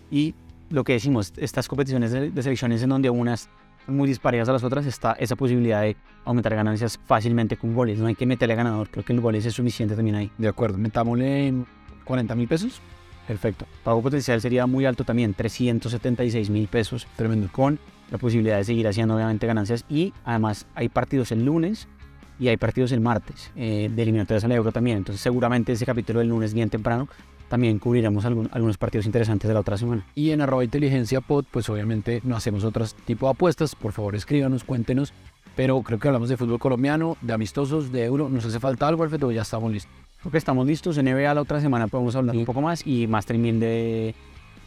Y 0.09 0.33
lo 0.69 0.83
que 0.83 0.93
decimos, 0.93 1.33
estas 1.37 1.67
competiciones 1.67 2.11
de, 2.11 2.31
de 2.31 2.43
selecciones 2.43 2.81
en 2.83 2.89
donde 2.89 3.09
unas 3.09 3.49
muy 3.87 4.07
disparejas 4.07 4.47
a 4.49 4.53
las 4.53 4.63
otras, 4.63 4.85
está 4.85 5.13
esa 5.13 5.35
posibilidad 5.35 5.81
de 5.81 5.95
aumentar 6.25 6.55
ganancias 6.55 6.99
fácilmente 7.05 7.57
con 7.57 7.73
goles. 7.73 7.99
No 7.99 8.07
hay 8.07 8.15
que 8.15 8.25
meterle 8.25 8.53
a 8.53 8.57
ganador, 8.57 8.89
creo 8.89 9.03
que 9.03 9.13
el 9.13 9.21
goles 9.21 9.45
es 9.45 9.53
suficiente 9.53 9.95
también 9.95 10.15
ahí. 10.15 10.31
De 10.37 10.47
acuerdo, 10.47 10.77
metámosle 10.77 11.53
40 12.05 12.35
mil 12.35 12.47
pesos. 12.47 12.81
Perfecto. 13.31 13.65
Pago 13.85 14.01
potencial 14.01 14.41
sería 14.41 14.67
muy 14.67 14.83
alto 14.83 15.05
también, 15.05 15.33
376 15.33 16.49
mil 16.49 16.67
pesos. 16.67 17.07
Tremendo. 17.15 17.47
Con 17.49 17.79
la 18.11 18.17
posibilidad 18.17 18.57
de 18.57 18.65
seguir 18.65 18.89
haciendo 18.89 19.15
obviamente 19.15 19.47
ganancias. 19.47 19.85
Y 19.87 20.13
además 20.25 20.67
hay 20.75 20.89
partidos 20.89 21.31
el 21.31 21.45
lunes 21.45 21.87
y 22.41 22.49
hay 22.49 22.57
partidos 22.57 22.91
el 22.91 22.99
martes 22.99 23.49
eh, 23.55 23.89
de 23.89 24.01
eliminatorias 24.01 24.43
al 24.43 24.51
Euro 24.51 24.73
también. 24.73 24.97
Entonces 24.97 25.21
seguramente 25.21 25.71
ese 25.71 25.85
capítulo 25.85 26.19
del 26.19 26.27
lunes 26.27 26.53
bien 26.53 26.69
temprano 26.69 27.07
también 27.47 27.79
cubriremos 27.79 28.25
algún, 28.25 28.49
algunos 28.51 28.77
partidos 28.77 29.05
interesantes 29.05 29.47
de 29.47 29.53
la 29.53 29.61
otra 29.61 29.77
semana. 29.77 30.05
Y 30.13 30.31
en 30.31 30.41
arroba 30.41 30.65
inteligencia 30.65 31.21
pod, 31.21 31.45
pues 31.49 31.69
obviamente 31.69 32.19
no 32.25 32.35
hacemos 32.35 32.65
otro 32.65 32.85
tipo 33.05 33.27
de 33.27 33.31
apuestas. 33.31 33.75
Por 33.75 33.93
favor 33.93 34.13
escríbanos, 34.13 34.65
cuéntenos. 34.65 35.13
Pero 35.55 35.81
creo 35.83 35.99
que 35.99 36.07
hablamos 36.09 36.27
de 36.27 36.35
fútbol 36.35 36.59
colombiano, 36.59 37.15
de 37.21 37.31
amistosos, 37.31 37.93
de 37.93 38.03
euro. 38.03 38.27
¿Nos 38.27 38.43
hace 38.43 38.59
falta 38.59 38.89
algo, 38.89 39.03
Alfredo? 39.03 39.31
Ya 39.31 39.43
estamos 39.43 39.71
listos. 39.71 40.10
Creo 40.21 40.31
que 40.31 40.37
estamos 40.37 40.67
listos. 40.67 40.97
En 40.99 41.05
NBA 41.05 41.33
la 41.33 41.41
otra 41.41 41.59
semana 41.59 41.87
podemos 41.87 42.15
hablar 42.15 42.35
un 42.35 42.45
poco 42.45 42.61
más 42.61 42.85
y 42.85 43.07
Master 43.07 43.39
1000 43.39 43.59
de, 43.59 44.15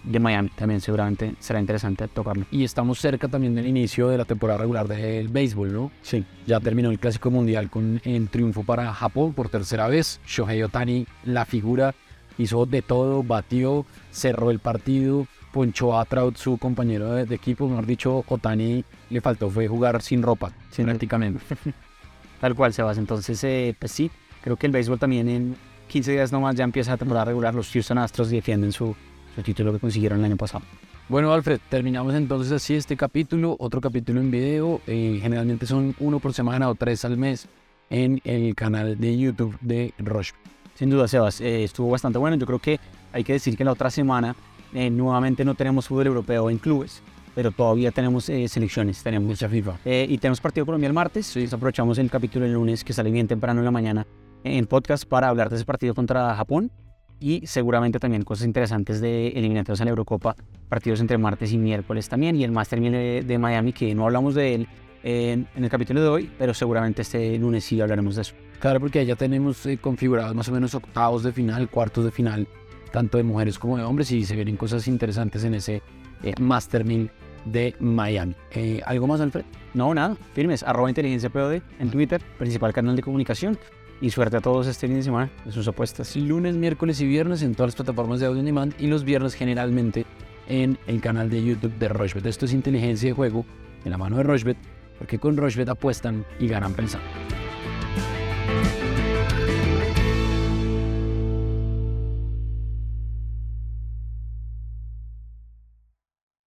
de 0.03 0.19
Miami 0.19 0.49
también 0.49 0.81
seguramente 0.81 1.37
será 1.39 1.61
interesante 1.61 2.09
tocarlo. 2.09 2.45
Y 2.51 2.65
estamos 2.65 2.99
cerca 2.99 3.29
también 3.29 3.55
del 3.55 3.67
inicio 3.67 4.09
de 4.09 4.19
la 4.19 4.25
temporada 4.25 4.59
regular 4.59 4.89
del 4.89 5.29
béisbol, 5.29 5.73
¿no? 5.73 5.93
Sí. 6.03 6.25
Ya 6.45 6.59
terminó 6.59 6.91
el 6.91 6.99
Clásico 6.99 7.31
Mundial 7.31 7.71
con 7.71 8.01
el 8.03 8.29
triunfo 8.31 8.65
para 8.65 8.93
Japón 8.93 9.33
por 9.33 9.49
tercera 9.49 9.87
vez. 9.87 10.21
Shohei 10.27 10.61
Otani, 10.65 11.07
la 11.25 11.45
figura, 11.45 11.95
hizo 12.37 12.67
de 12.67 12.83
todo, 12.83 13.23
batió, 13.23 13.87
cerró 14.11 14.51
el 14.51 14.59
partido, 14.59 15.29
ponchó 15.53 15.97
a 15.97 16.05
Trout, 16.05 16.37
su 16.37 16.59
compañero 16.59 17.13
de, 17.13 17.27
de 17.27 17.35
equipo. 17.37 17.69
Mejor 17.69 17.87
dicho, 17.87 18.25
Otani 18.27 18.85
le 19.09 19.21
faltó 19.21 19.49
fue 19.51 19.69
jugar 19.69 20.03
sin 20.03 20.21
ropa, 20.21 20.51
sin 20.73 20.87
prácticamente. 20.87 21.45
Tal 22.41 22.57
cual, 22.57 22.75
Sebas. 22.75 22.99
Entonces, 22.99 23.43
eh, 23.45 23.75
pues 23.79 23.93
sí, 23.93 24.11
Creo 24.45 24.59
que 24.59 24.67
el 24.67 24.73
béisbol 24.73 24.99
también 24.99 25.27
en 25.31 25.57
15 25.89 26.13
días 26.13 26.31
nomás 26.31 26.55
ya 26.55 26.65
empieza 26.65 26.91
la 26.91 26.99
temporada 26.99 27.25
regular. 27.25 27.55
Los 27.55 27.73
Houston 27.73 27.97
Astros 27.97 28.29
defienden 28.29 28.73
su, 28.73 28.95
su 29.35 29.43
título 29.43 29.73
que 29.73 29.79
consiguieron 29.79 30.19
el 30.19 30.27
año 30.27 30.37
pasado. 30.37 30.63
Bueno, 31.09 31.33
Alfred, 31.33 31.61
terminamos 31.71 32.15
entonces 32.15 32.53
así 32.53 32.75
este 32.75 32.95
capítulo, 32.95 33.57
otro 33.59 33.81
capítulo 33.81 34.21
en 34.21 34.31
video. 34.31 34.83
Eh, 34.87 35.19
generalmente 35.23 35.65
son 35.65 35.95
uno 35.99 36.19
por 36.19 36.35
semana 36.35 36.69
o 36.69 36.75
tres 36.75 37.07
al 37.07 37.17
mes 37.17 37.49
en 37.89 38.21
el 38.25 38.55
canal 38.55 39.01
de 39.01 39.17
YouTube 39.17 39.57
de 39.63 39.95
Roche. 39.97 40.35
Sin 40.75 40.91
duda, 40.91 41.09
Sebas, 41.09 41.41
eh, 41.41 41.65
estuvo 41.65 41.89
bastante 41.89 42.19
bueno. 42.19 42.37
Yo 42.37 42.45
creo 42.45 42.59
que 42.59 42.79
hay 43.15 43.25
que 43.25 43.33
decir 43.33 43.57
que 43.57 43.65
la 43.65 43.73
otra 43.73 43.91
semana 43.91 44.37
eh, 44.75 44.91
nuevamente 44.91 45.43
no 45.47 45.55
tenemos 45.55 45.89
fútbol 45.89 46.09
europeo 46.09 46.51
en 46.51 46.59
clubes, 46.59 47.01
pero 47.35 47.51
todavía 47.51 47.93
tenemos 47.93 48.29
eh, 48.29 48.47
selecciones, 48.49 49.03
tenemos 49.03 49.27
mucha 49.27 49.49
FIFA. 49.49 49.79
Eh, 49.87 50.07
y 50.07 50.19
tenemos 50.19 50.41
partido 50.41 50.67
Colombia 50.67 50.89
el 50.89 50.93
martes. 50.93 51.27
Sí. 51.27 51.49
aprovechamos 51.51 51.97
el 51.97 52.11
capítulo 52.11 52.45
el 52.45 52.53
lunes 52.53 52.85
que 52.85 52.93
sale 52.93 53.11
bien 53.11 53.27
temprano 53.27 53.61
en 53.61 53.65
la 53.65 53.71
mañana 53.71 54.07
en 54.45 54.67
podcast 54.67 55.05
para 55.07 55.29
hablar 55.29 55.49
de 55.49 55.57
ese 55.57 55.65
partido 55.65 55.95
contra 55.95 56.35
Japón 56.37 56.71
y 57.19 57.47
seguramente 57.47 57.99
también 57.99 58.23
cosas 58.23 58.47
interesantes 58.47 59.01
de 59.01 59.29
eliminatorios 59.29 59.81
a 59.81 59.85
la 59.85 59.91
Eurocopa, 59.91 60.37
partidos 60.69 61.01
entre 61.01 61.17
martes 61.17 61.53
y 61.53 61.59
miércoles 61.59 62.09
también 62.09 62.37
y 62.37 62.45
el 62.45 62.53
Master 62.53 62.81
1000 62.81 63.27
de, 63.27 63.39
Miami 63.39 63.73
que 63.73 63.95
no 63.95 64.05
hablamos 64.05 64.35
de 64.35 64.55
él 64.55 64.69
en, 65.03 65.49
en, 65.55 65.65
el 65.65 65.71
capítulo 65.71 66.03
de 66.03 66.09
hoy, 66.09 66.31
pero 66.39 66.53
seguramente 66.55 67.03
este 67.03 67.39
lunes 67.39 67.65
sí 67.65 67.81
hablaremos 67.81 68.17
de 68.17 68.23
eso. 68.23 68.35
Claro, 68.61 68.81
porque 68.81 69.05
ya 69.05 69.17
tenemos 69.17 69.65
eh, 69.67 69.79
configurados 69.79 70.35
más 70.35 70.49
o 70.49 70.53
menos 70.53 70.75
octavos 70.75 71.23
de 71.23 71.33
final, 71.33 71.69
cuartos 71.69 72.05
de 72.05 72.11
final, 72.11 72.47
tanto 72.93 73.19
de 73.19 73.25
mujeres 73.25 73.59
como 73.59 73.77
de 73.77 73.85
hombres 73.85 74.11
y 74.13 74.25
se 74.25 74.35
vienen 74.35 74.57
cosas 74.57 74.87
interesantes 74.87 75.45
en 75.45 75.55
ese 75.55 75.83
eh, 76.23 76.35
Master 76.41 76.85
1000 76.85 77.11
de 77.47 77.75
Miami. 77.81 78.35
Eh, 78.53 78.81
¿Algo 78.85 79.07
más, 79.07 79.21
Alfred? 79.21 79.45
No, 79.75 79.93
nada, 79.95 80.17
firmes, 80.33 80.63
arroba 80.63 80.89
inteligencia 80.89 81.29
POD 81.29 81.61
en 81.79 81.91
Twitter, 81.91 82.23
principal 82.39 82.73
canal 82.73 82.97
de 82.97 83.03
comunicación 83.03 83.59
y 84.05 84.11
suerte 84.11 84.37
a 84.37 84.43
todos 84.43 84.67
este 84.67 84.87
fin 84.87 84.97
de 84.97 85.03
semana 85.03 85.31
de 85.47 85.51
sus 85.51 85.67
apuestas. 85.67 86.15
Lunes, 86.15 86.57
miércoles 86.57 87.01
y 87.01 87.07
viernes 87.07 87.41
en 87.41 87.55
todas 87.55 87.69
las 87.69 87.77
plataformas 87.77 88.21
de 88.21 88.27
audio 88.27 88.41
on 88.41 88.45
demand 88.45 88.75
y 88.79 88.87
los 88.87 89.03
viernes 89.03 89.33
generalmente 89.33 90.05
en 90.47 90.77
el 90.87 91.01
canal 91.01 91.31
de 91.31 91.43
YouTube 91.43 91.73
de 91.79 91.89
Rochebet. 91.89 92.27
Esto 92.27 92.45
es 92.45 92.53
inteligencia 92.53 93.09
de 93.09 93.15
juego 93.15 93.47
en 93.83 93.91
la 93.91 93.97
mano 93.97 94.19
de 94.19 94.25
Rochebet, 94.25 94.59
porque 94.99 95.19
con 95.19 95.39
Rochebet 95.39 95.71
apuestan 95.71 96.27
y 96.39 96.49
ganan 96.49 96.75
pensando. 96.75 97.07